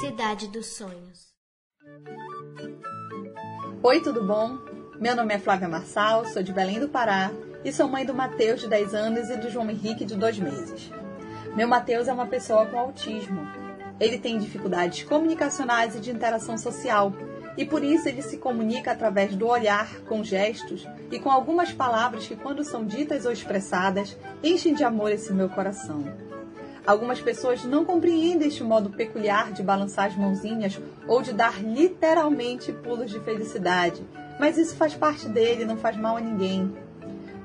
Cidade 0.00 0.46
dos 0.48 0.66
Sonhos. 0.76 1.34
Oi, 3.82 4.00
tudo 4.00 4.24
bom? 4.24 4.56
Meu 5.00 5.16
nome 5.16 5.34
é 5.34 5.38
Flávia 5.40 5.68
Marçal, 5.68 6.24
sou 6.26 6.44
de 6.44 6.52
Belém 6.52 6.78
do 6.78 6.88
Pará 6.88 7.32
e 7.64 7.72
sou 7.72 7.88
mãe 7.88 8.04
do 8.04 8.14
Matheus, 8.14 8.60
de 8.60 8.68
10 8.68 8.94
anos, 8.94 9.30
e 9.30 9.36
do 9.36 9.50
João 9.50 9.70
Henrique, 9.70 10.04
de 10.04 10.16
2 10.16 10.38
meses. 10.38 10.90
Meu 11.54 11.66
Matheus 11.66 12.08
é 12.08 12.12
uma 12.12 12.26
pessoa 12.26 12.66
com 12.66 12.78
autismo. 12.78 13.46
Ele 13.98 14.18
tem 14.18 14.38
dificuldades 14.38 15.04
comunicacionais 15.04 15.96
e 15.96 16.00
de 16.00 16.10
interação 16.10 16.58
social, 16.58 17.12
e 17.56 17.64
por 17.64 17.82
isso 17.82 18.08
ele 18.08 18.20
se 18.20 18.36
comunica 18.36 18.92
através 18.92 19.34
do 19.34 19.46
olhar, 19.46 20.00
com 20.02 20.22
gestos 20.22 20.86
e 21.10 21.18
com 21.18 21.30
algumas 21.30 21.72
palavras 21.72 22.26
que, 22.26 22.36
quando 22.36 22.62
são 22.62 22.84
ditas 22.84 23.24
ou 23.24 23.32
expressadas, 23.32 24.16
enchem 24.42 24.74
de 24.74 24.84
amor 24.84 25.10
esse 25.10 25.32
meu 25.32 25.48
coração. 25.48 26.04
Algumas 26.86 27.20
pessoas 27.20 27.64
não 27.64 27.84
compreendem 27.84 28.46
este 28.46 28.62
modo 28.62 28.90
peculiar 28.90 29.50
de 29.50 29.62
balançar 29.62 30.06
as 30.06 30.16
mãozinhas 30.16 30.78
ou 31.08 31.20
de 31.22 31.32
dar 31.32 31.60
literalmente 31.60 32.72
pulos 32.72 33.10
de 33.10 33.18
felicidade, 33.20 34.06
mas 34.38 34.58
isso 34.58 34.76
faz 34.76 34.94
parte 34.94 35.28
dele, 35.28 35.64
não 35.64 35.78
faz 35.78 35.96
mal 35.96 36.18
a 36.18 36.20
ninguém. 36.20 36.72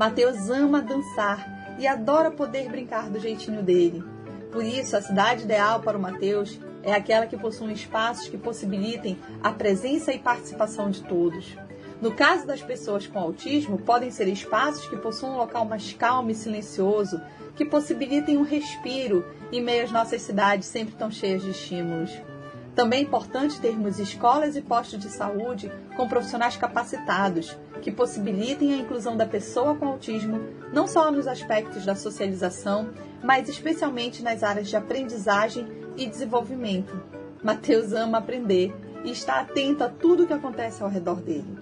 Mateus 0.02 0.50
ama 0.50 0.82
dançar 0.82 1.76
e 1.78 1.86
adora 1.86 2.32
poder 2.32 2.68
brincar 2.72 3.08
do 3.08 3.20
jeitinho 3.20 3.62
dele. 3.62 4.04
Por 4.52 4.66
isso, 4.66 4.98
a 4.98 5.02
cidade 5.02 5.44
ideal 5.44 5.80
para 5.80 5.96
o 5.96 6.02
Mateus 6.02 6.60
é 6.82 6.92
aquela 6.92 7.28
que 7.28 7.38
possui 7.38 7.72
espaços 7.72 8.28
que 8.28 8.36
possibilitem 8.36 9.20
a 9.44 9.52
presença 9.52 10.12
e 10.12 10.18
participação 10.18 10.90
de 10.90 11.04
todos. 11.04 11.56
No 12.02 12.14
caso 12.14 12.48
das 12.48 12.64
pessoas 12.64 13.06
com 13.06 13.20
autismo, 13.20 13.78
podem 13.78 14.10
ser 14.10 14.28
espaços 14.28 14.88
que 14.88 14.98
possuam 14.98 15.34
um 15.34 15.38
local 15.38 15.66
mais 15.66 15.94
calmo 15.94 16.32
e 16.32 16.34
silencioso, 16.34 17.22
que 17.56 17.64
possibilitem 17.64 18.40
um 18.40 18.44
respiro 18.44 19.24
em 19.52 19.62
meio 19.62 19.84
às 19.84 19.92
nossas 19.92 20.24
cidades 20.24 20.68
sempre 20.68 20.96
tão 20.96 21.12
cheias 21.12 21.44
de 21.44 21.52
estímulos. 21.52 22.10
Também 22.74 23.02
é 23.02 23.04
importante 23.04 23.60
termos 23.60 24.00
escolas 24.00 24.56
e 24.56 24.62
postos 24.62 24.98
de 24.98 25.10
saúde 25.10 25.72
com 26.02 26.08
profissionais 26.08 26.58
capacitados, 26.58 27.56
que 27.80 27.92
possibilitem 27.92 28.74
a 28.74 28.78
inclusão 28.78 29.16
da 29.16 29.24
pessoa 29.24 29.76
com 29.76 29.86
autismo, 29.86 30.42
não 30.74 30.88
só 30.88 31.12
nos 31.12 31.28
aspectos 31.28 31.86
da 31.86 31.94
socialização, 31.94 32.90
mas 33.22 33.48
especialmente 33.48 34.24
nas 34.24 34.42
áreas 34.42 34.68
de 34.68 34.76
aprendizagem 34.76 35.68
e 35.96 36.08
desenvolvimento. 36.08 37.00
Mateus 37.44 37.94
ama 37.94 38.18
aprender 38.18 38.76
e 39.04 39.12
está 39.12 39.42
atento 39.42 39.84
a 39.84 39.90
tudo 39.90 40.24
o 40.24 40.28
que 40.28 40.34
acontece 40.34 40.82
ao 40.82 40.90
redor 40.90 41.22
dele. 41.22 41.60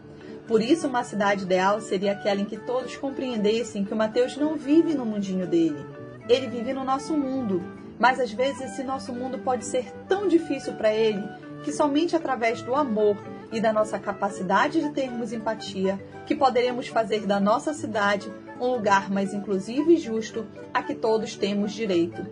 Por 0.48 0.62
isso, 0.62 0.88
uma 0.88 1.04
cidade 1.04 1.44
ideal 1.44 1.82
seria 1.82 2.14
aquela 2.14 2.40
em 2.40 2.46
que 2.46 2.56
todos 2.56 2.96
compreendessem 2.96 3.84
que 3.84 3.94
o 3.94 3.98
Mateus 3.98 4.38
não 4.38 4.56
vive 4.56 4.94
no 4.94 5.06
mundinho 5.06 5.46
dele. 5.46 5.86
Ele 6.30 6.48
vive 6.48 6.72
no 6.72 6.86
nosso 6.86 7.12
mundo, 7.18 7.62
mas 8.00 8.22
às 8.22 8.32
vezes 8.32 8.62
esse 8.62 8.84
nosso 8.84 9.12
mundo 9.12 9.40
pode 9.40 9.66
ser 9.66 9.92
tão 10.08 10.30
difícil 10.30 10.76
para 10.76 10.94
ele 10.94 11.28
que 11.66 11.74
somente 11.74 12.16
através 12.16 12.62
do 12.62 12.74
amor 12.74 13.18
e 13.52 13.60
da 13.60 13.74
nossa 13.74 14.00
capacidade 14.00 14.82
de 14.82 14.90
termos 14.92 15.34
empatia 15.34 16.00
que 16.26 16.36
poderemos 16.36 16.88
fazer 16.88 17.26
da 17.26 17.40
nossa 17.40 17.74
cidade 17.74 18.32
um 18.60 18.68
lugar 18.68 19.10
mais 19.10 19.34
inclusivo 19.34 19.92
e 19.92 19.98
justo 19.98 20.46
a 20.74 20.84
que 20.84 20.94
todos 20.94 21.36
temos 21.36 21.72
direito. 21.72 22.26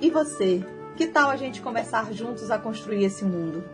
E 0.00 0.10
você, 0.10 0.64
que 0.96 1.06
tal 1.06 1.30
a 1.30 1.36
gente 1.36 1.62
começar 1.62 2.12
juntos 2.12 2.50
a 2.50 2.58
construir 2.58 3.04
esse 3.04 3.24
mundo? 3.24 3.64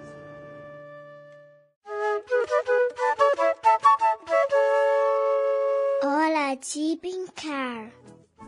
Hora 6.02 6.54
de 6.54 6.98
brincar. 7.00 7.90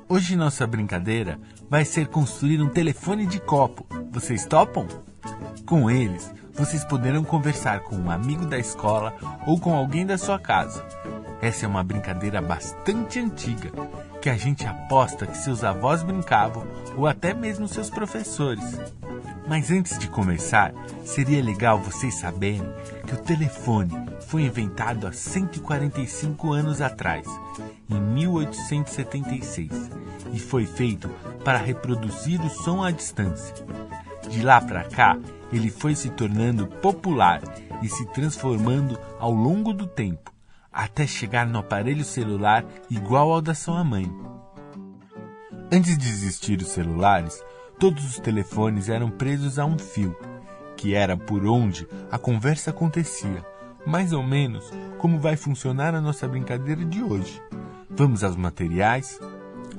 Hoje 0.09 0.37
nossa 0.37 0.66
brincadeira 0.66 1.40
vai 1.68 1.85
ser 1.85 2.06
construir 2.06 2.62
um 2.62 2.68
telefone 2.68 3.26
de 3.26 3.40
copo. 3.40 3.87
Vocês 4.12 4.46
topam? 4.46 4.87
Com 5.66 5.90
eles, 5.90 6.32
vocês 6.57 6.85
poderão 6.85 7.23
conversar 7.23 7.81
com 7.81 7.97
um 7.97 8.11
amigo 8.11 8.47
da 8.47 8.59
escola 8.59 9.14
ou 9.47 9.61
com 9.61 9.75
alguém 9.75 10.07
da 10.07 10.16
sua 10.16 10.38
casa. 10.38 10.85
Essa 11.40 11.66
é 11.66 11.69
uma 11.69 11.85
brincadeira 11.85 12.40
bastante 12.40 13.19
antiga, 13.19 13.71
que 14.23 14.31
a 14.31 14.37
gente 14.37 14.66
aposta 14.66 15.27
que 15.27 15.37
seus 15.37 15.62
avós 15.62 16.03
brincavam 16.03 16.66
ou 16.97 17.07
até 17.07 17.35
mesmo 17.35 17.69
seus 17.69 17.90
professores. 17.90 18.64
Mas 19.47 19.71
antes 19.71 19.99
de 19.99 20.09
começar, 20.09 20.73
seria 21.05 21.42
legal 21.42 21.79
vocês 21.79 22.14
saberem 22.14 22.69
que 23.07 23.14
o 23.14 23.19
telefone 23.19 23.92
foi 24.27 24.42
inventado 24.42 25.07
há 25.07 25.12
145 25.12 26.53
anos 26.53 26.81
atrás, 26.81 27.27
em 27.88 28.01
1876, 28.01 29.71
e 30.33 30.38
foi 30.40 30.66
feito 30.66 31.09
para 31.45 31.59
reproduzir 31.59 32.40
o 32.40 32.51
som 32.51 32.83
à 32.83 32.90
distância. 32.90 33.55
De 34.29 34.42
lá 34.42 34.61
para 34.61 34.83
cá, 34.83 35.16
ele 35.52 35.70
foi 35.70 35.94
se 35.94 36.11
tornando 36.11 36.66
popular 36.66 37.42
e 37.82 37.88
se 37.88 38.06
transformando 38.06 38.98
ao 39.18 39.32
longo 39.32 39.72
do 39.72 39.87
tempo, 39.87 40.32
até 40.72 41.06
chegar 41.06 41.46
no 41.46 41.59
aparelho 41.59 42.04
celular 42.04 42.64
igual 42.90 43.32
ao 43.32 43.40
da 43.40 43.54
sua 43.54 43.82
mãe. 43.85 44.11
Antes 45.72 45.98
de 45.98 46.09
existir 46.09 46.61
os 46.61 46.68
celulares, 46.68 47.42
todos 47.78 48.04
os 48.04 48.18
telefones 48.18 48.88
eram 48.88 49.11
presos 49.11 49.59
a 49.59 49.64
um 49.64 49.78
fio, 49.78 50.16
que 50.76 50.94
era 50.94 51.16
por 51.16 51.46
onde 51.46 51.87
a 52.11 52.18
conversa 52.18 52.70
acontecia, 52.70 53.44
mais 53.87 54.12
ou 54.12 54.22
menos 54.22 54.70
como 54.98 55.18
vai 55.18 55.37
funcionar 55.37 55.94
a 55.94 56.00
nossa 56.00 56.28
brincadeira 56.28 56.85
de 56.85 57.02
hoje. 57.02 57.42
Vamos 57.90 58.22
aos 58.22 58.37
materiais? 58.37 59.18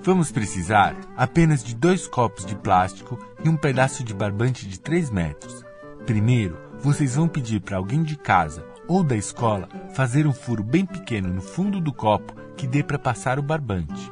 Vamos 0.08 0.32
precisar 0.32 0.96
apenas 1.18 1.62
de 1.62 1.76
dois 1.76 2.08
copos 2.08 2.46
de 2.46 2.56
plástico 2.56 3.20
e 3.44 3.50
um 3.50 3.58
pedaço 3.58 4.06
de 4.06 4.14
barbante 4.14 4.66
de 4.66 4.80
3 4.80 5.10
metros. 5.10 5.66
Primeiro, 6.06 6.58
vocês 6.80 7.16
vão 7.16 7.28
pedir 7.28 7.60
para 7.60 7.76
alguém 7.76 8.02
de 8.04 8.16
casa 8.16 8.66
ou 8.88 9.04
da 9.04 9.18
escola 9.18 9.68
fazer 9.94 10.26
um 10.26 10.32
furo 10.32 10.64
bem 10.64 10.86
pequeno 10.86 11.28
no 11.28 11.42
fundo 11.42 11.82
do 11.82 11.92
copo 11.92 12.34
que 12.56 12.66
dê 12.66 12.82
para 12.82 12.98
passar 12.98 13.38
o 13.38 13.44
barbante. 13.44 14.10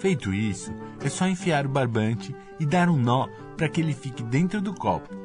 Feito 0.00 0.34
isso, 0.34 0.70
é 1.02 1.08
só 1.08 1.26
enfiar 1.26 1.64
o 1.64 1.70
barbante 1.70 2.36
e 2.60 2.66
dar 2.66 2.90
um 2.90 2.98
nó 2.98 3.26
para 3.56 3.70
que 3.70 3.80
ele 3.80 3.94
fique 3.94 4.22
dentro 4.22 4.60
do 4.60 4.74
copo. 4.74 5.16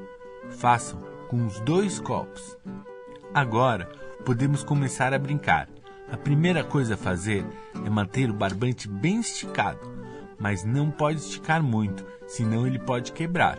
Façam 0.52 1.02
com 1.28 1.46
os 1.46 1.60
dois 1.60 2.00
copos. 2.00 2.58
Agora 3.34 3.90
podemos 4.24 4.64
começar 4.64 5.14
a 5.14 5.20
brincar. 5.20 5.68
A 6.10 6.16
primeira 6.16 6.64
coisa 6.64 6.94
a 6.94 6.98
fazer 6.98 7.46
é 7.86 7.90
manter 7.90 8.30
o 8.30 8.34
barbante 8.34 8.88
bem 8.88 9.20
esticado, 9.20 9.97
mas 10.40 10.64
não 10.64 10.92
pode 10.92 11.20
esticar 11.20 11.62
muito, 11.62 12.06
senão 12.28 12.68
ele 12.68 12.80
pode 12.80 13.12
quebrar. 13.12 13.58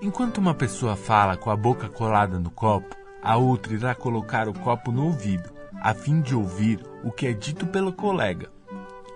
Enquanto 0.00 0.38
uma 0.38 0.54
pessoa 0.54 0.94
fala 0.94 1.36
com 1.36 1.50
a 1.50 1.56
boca 1.56 1.88
colada 1.88 2.38
no 2.38 2.50
copo, 2.50 2.96
a 3.22 3.36
outra 3.36 3.74
irá 3.74 3.94
colocar 3.94 4.48
o 4.48 4.54
copo 4.54 4.92
no 4.92 5.06
ouvido, 5.06 5.50
a 5.80 5.92
fim 5.92 6.20
de 6.20 6.34
ouvir 6.34 6.80
o 7.02 7.10
que 7.10 7.26
é 7.26 7.32
dito 7.32 7.66
pelo 7.66 7.92
colega. 7.92 8.50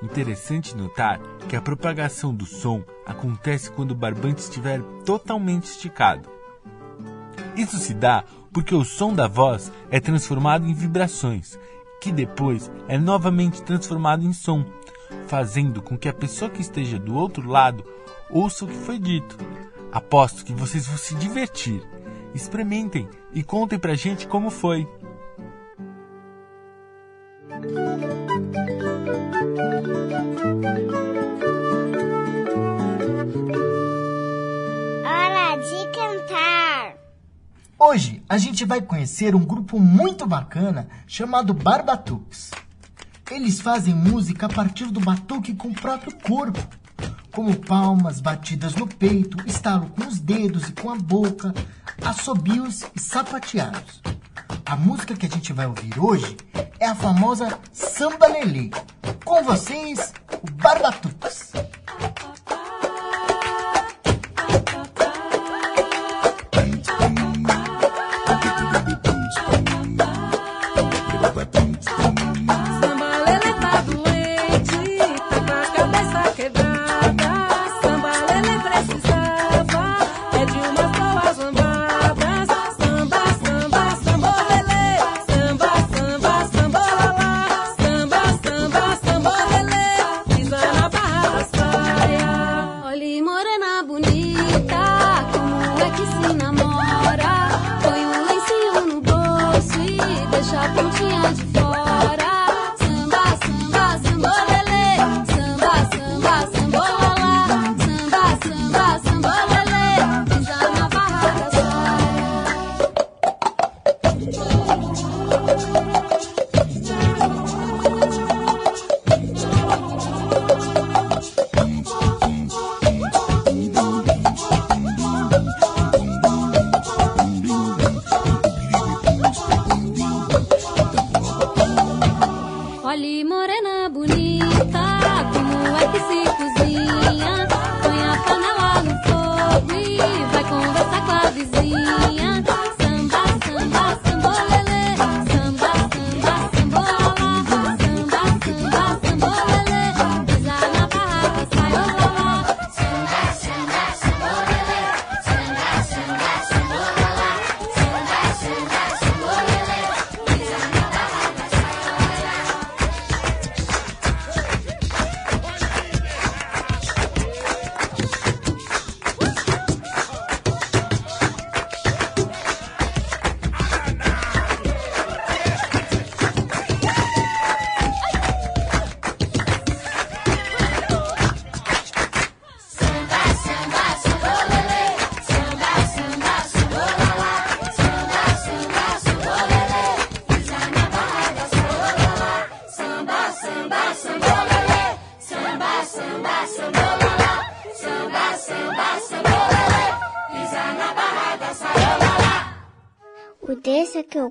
Interessante 0.02 0.76
notar 0.76 1.20
que 1.48 1.54
a 1.54 1.62
propagação 1.62 2.34
do 2.34 2.44
som 2.44 2.82
acontece 3.06 3.70
quando 3.70 3.92
o 3.92 3.96
barbante 3.96 4.38
estiver 4.38 4.82
totalmente 5.04 5.64
esticado. 5.64 6.28
Isso 7.56 7.78
se 7.78 7.94
dá 7.94 8.24
porque 8.52 8.74
o 8.74 8.84
som 8.84 9.14
da 9.14 9.28
voz 9.28 9.72
é 9.90 10.00
transformado 10.00 10.66
em 10.66 10.74
vibrações, 10.74 11.58
que 12.00 12.10
depois 12.10 12.70
é 12.88 12.98
novamente 12.98 13.62
transformado 13.62 14.24
em 14.24 14.32
som, 14.32 14.64
fazendo 15.26 15.80
com 15.80 15.96
que 15.96 16.08
a 16.08 16.12
pessoa 16.12 16.50
que 16.50 16.60
esteja 16.60 16.98
do 16.98 17.14
outro 17.14 17.48
lado 17.48 17.84
ouça 18.30 18.64
o 18.64 18.68
que 18.68 18.76
foi 18.76 18.98
dito. 18.98 19.36
Aposto 19.92 20.44
que 20.44 20.52
vocês 20.52 20.86
vão 20.86 20.96
se 20.96 21.14
divertir. 21.16 21.82
Experimentem 22.34 23.08
e 23.32 23.42
contem 23.42 23.78
pra 23.78 23.94
gente 23.94 24.26
como 24.26 24.50
foi. 24.50 24.88
Hora 35.04 35.56
de 35.56 35.92
cantar. 35.92 36.96
Hoje 37.78 38.22
a 38.28 38.38
gente 38.38 38.64
vai 38.64 38.80
conhecer 38.80 39.34
um 39.34 39.44
grupo 39.44 39.78
muito 39.78 40.26
bacana 40.26 40.88
chamado 41.06 41.52
Barbatuques. 41.52 42.50
Eles 43.34 43.62
fazem 43.62 43.94
música 43.94 44.44
a 44.44 44.48
partir 44.48 44.84
do 44.90 45.00
batuque 45.00 45.54
com 45.54 45.68
o 45.68 45.74
próprio 45.74 46.14
corpo, 46.20 46.60
como 47.32 47.56
palmas 47.56 48.20
batidas 48.20 48.74
no 48.74 48.86
peito, 48.86 49.38
estalo 49.46 49.86
com 49.86 50.06
os 50.06 50.18
dedos 50.20 50.68
e 50.68 50.72
com 50.72 50.90
a 50.90 50.96
boca, 50.96 51.54
assobios 52.04 52.84
e 52.94 53.00
sapateados. 53.00 54.02
A 54.66 54.76
música 54.76 55.16
que 55.16 55.24
a 55.24 55.30
gente 55.30 55.50
vai 55.50 55.66
ouvir 55.66 55.98
hoje 55.98 56.36
é 56.78 56.84
a 56.84 56.94
famosa 56.94 57.58
Samba 57.72 58.26
Lelê. 58.26 58.68
Com 59.24 59.42
vocês, 59.42 60.12
o 60.42 60.50
Barbatuques. 60.50 61.11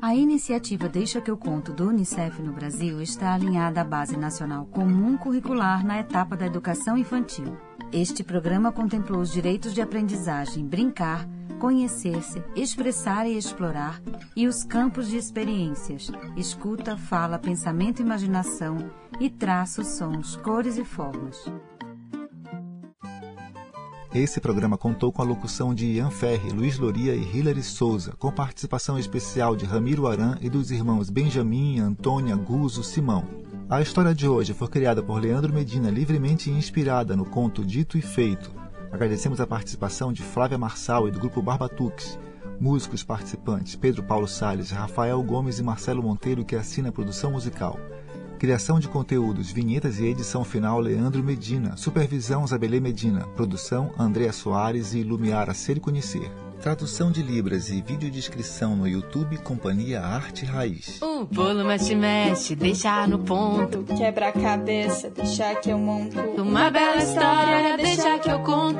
A 0.00 0.14
iniciativa 0.14 0.88
Deixa 0.88 1.20
que 1.20 1.30
eu 1.30 1.38
conto 1.38 1.72
do 1.72 1.88
Unicef 1.88 2.42
no 2.42 2.52
Brasil 2.52 3.00
está 3.00 3.32
alinhada 3.32 3.80
à 3.80 3.84
Base 3.84 4.16
Nacional 4.16 4.66
Comum 4.66 5.16
Curricular 5.16 5.86
na 5.86 6.00
etapa 6.00 6.36
da 6.36 6.44
educação 6.44 6.98
infantil. 6.98 7.56
Este 7.92 8.22
programa 8.22 8.72
contemplou 8.72 9.20
os 9.20 9.32
direitos 9.32 9.72
de 9.72 9.80
aprendizagem, 9.80 10.66
brincar, 10.66 11.26
conhecer-se, 11.62 12.42
expressar 12.56 13.24
e 13.24 13.38
explorar, 13.38 14.02
e 14.34 14.48
os 14.48 14.64
campos 14.64 15.06
de 15.06 15.16
experiências, 15.16 16.10
escuta, 16.36 16.96
fala, 16.96 17.38
pensamento 17.38 18.00
e 18.00 18.02
imaginação, 18.02 18.90
e 19.20 19.30
traços, 19.30 19.86
sons, 19.86 20.34
cores 20.34 20.76
e 20.76 20.84
formas. 20.84 21.44
Esse 24.12 24.40
programa 24.40 24.76
contou 24.76 25.12
com 25.12 25.22
a 25.22 25.24
locução 25.24 25.72
de 25.72 25.86
Ian 25.86 26.10
Ferri, 26.10 26.50
Luiz 26.50 26.80
Loria 26.80 27.14
e 27.14 27.22
Hilary 27.22 27.62
Souza, 27.62 28.12
com 28.18 28.32
participação 28.32 28.98
especial 28.98 29.54
de 29.54 29.64
Ramiro 29.64 30.08
Aran 30.08 30.36
e 30.40 30.50
dos 30.50 30.72
irmãos 30.72 31.10
Benjamin, 31.10 31.78
Antônia, 31.78 32.34
Guzo, 32.34 32.82
Simão. 32.82 33.24
A 33.70 33.80
história 33.80 34.12
de 34.12 34.26
hoje 34.26 34.52
foi 34.52 34.66
criada 34.66 35.00
por 35.00 35.22
Leandro 35.22 35.54
Medina, 35.54 35.92
livremente 35.92 36.50
inspirada 36.50 37.14
no 37.14 37.24
conto 37.24 37.64
Dito 37.64 37.96
e 37.96 38.02
Feito. 38.02 38.61
Agradecemos 38.92 39.40
a 39.40 39.46
participação 39.46 40.12
de 40.12 40.22
Flávia 40.22 40.58
Marçal 40.58 41.08
e 41.08 41.10
do 41.10 41.18
grupo 41.18 41.40
Barbatux. 41.40 42.18
Músicos 42.60 43.02
participantes 43.02 43.74
Pedro 43.74 44.02
Paulo 44.02 44.28
Sales, 44.28 44.70
Rafael 44.70 45.20
Gomes 45.22 45.58
e 45.58 45.62
Marcelo 45.62 46.02
Monteiro, 46.02 46.44
que 46.44 46.54
assina 46.54 46.90
a 46.90 46.92
produção 46.92 47.32
musical. 47.32 47.80
Criação 48.38 48.78
de 48.78 48.88
conteúdos, 48.88 49.50
vinhetas 49.50 49.98
e 49.98 50.04
edição 50.04 50.44
final 50.44 50.78
Leandro 50.78 51.22
Medina. 51.24 51.74
Supervisão 51.74 52.46
Zabelê 52.46 52.80
Medina. 52.80 53.26
Produção 53.28 53.90
Andréa 53.98 54.32
Soares 54.32 54.92
e 54.92 55.02
Lumiara 55.02 55.54
Ser 55.54 55.78
e 55.78 55.80
Conhecer. 55.80 56.30
Tradução 56.62 57.10
de 57.10 57.24
Libras 57.24 57.70
e 57.70 57.82
videodescrição 57.82 58.76
no 58.76 58.86
YouTube 58.86 59.36
Companhia 59.38 60.00
Arte 60.00 60.44
Raiz. 60.44 61.02
O 61.02 61.24
bolo 61.24 61.64
mexe, 61.64 61.96
mexe, 61.96 62.54
deixar 62.54 63.08
no 63.08 63.18
ponto. 63.18 63.82
Quebra 63.82 64.28
a 64.28 64.32
cabeça, 64.32 65.10
deixar 65.10 65.56
que 65.56 65.70
eu 65.70 65.78
monto. 65.78 66.20
Uma 66.40 66.70
bela 66.70 66.98
história, 66.98 67.76
deixa 67.76 68.16
que 68.20 68.30
eu 68.30 68.38
conto. 68.44 68.78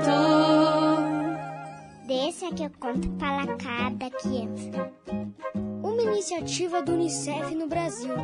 Deixa 2.06 2.54
que 2.54 2.62
eu 2.62 2.70
conto 2.78 3.08
para 3.18 3.56
cada 3.56 4.10
criança. 4.10 4.92
Uma 5.82 6.02
iniciativa 6.02 6.82
do 6.82 6.92
Unicef 6.92 7.52
no 7.52 7.66
Brasil. 7.66 8.14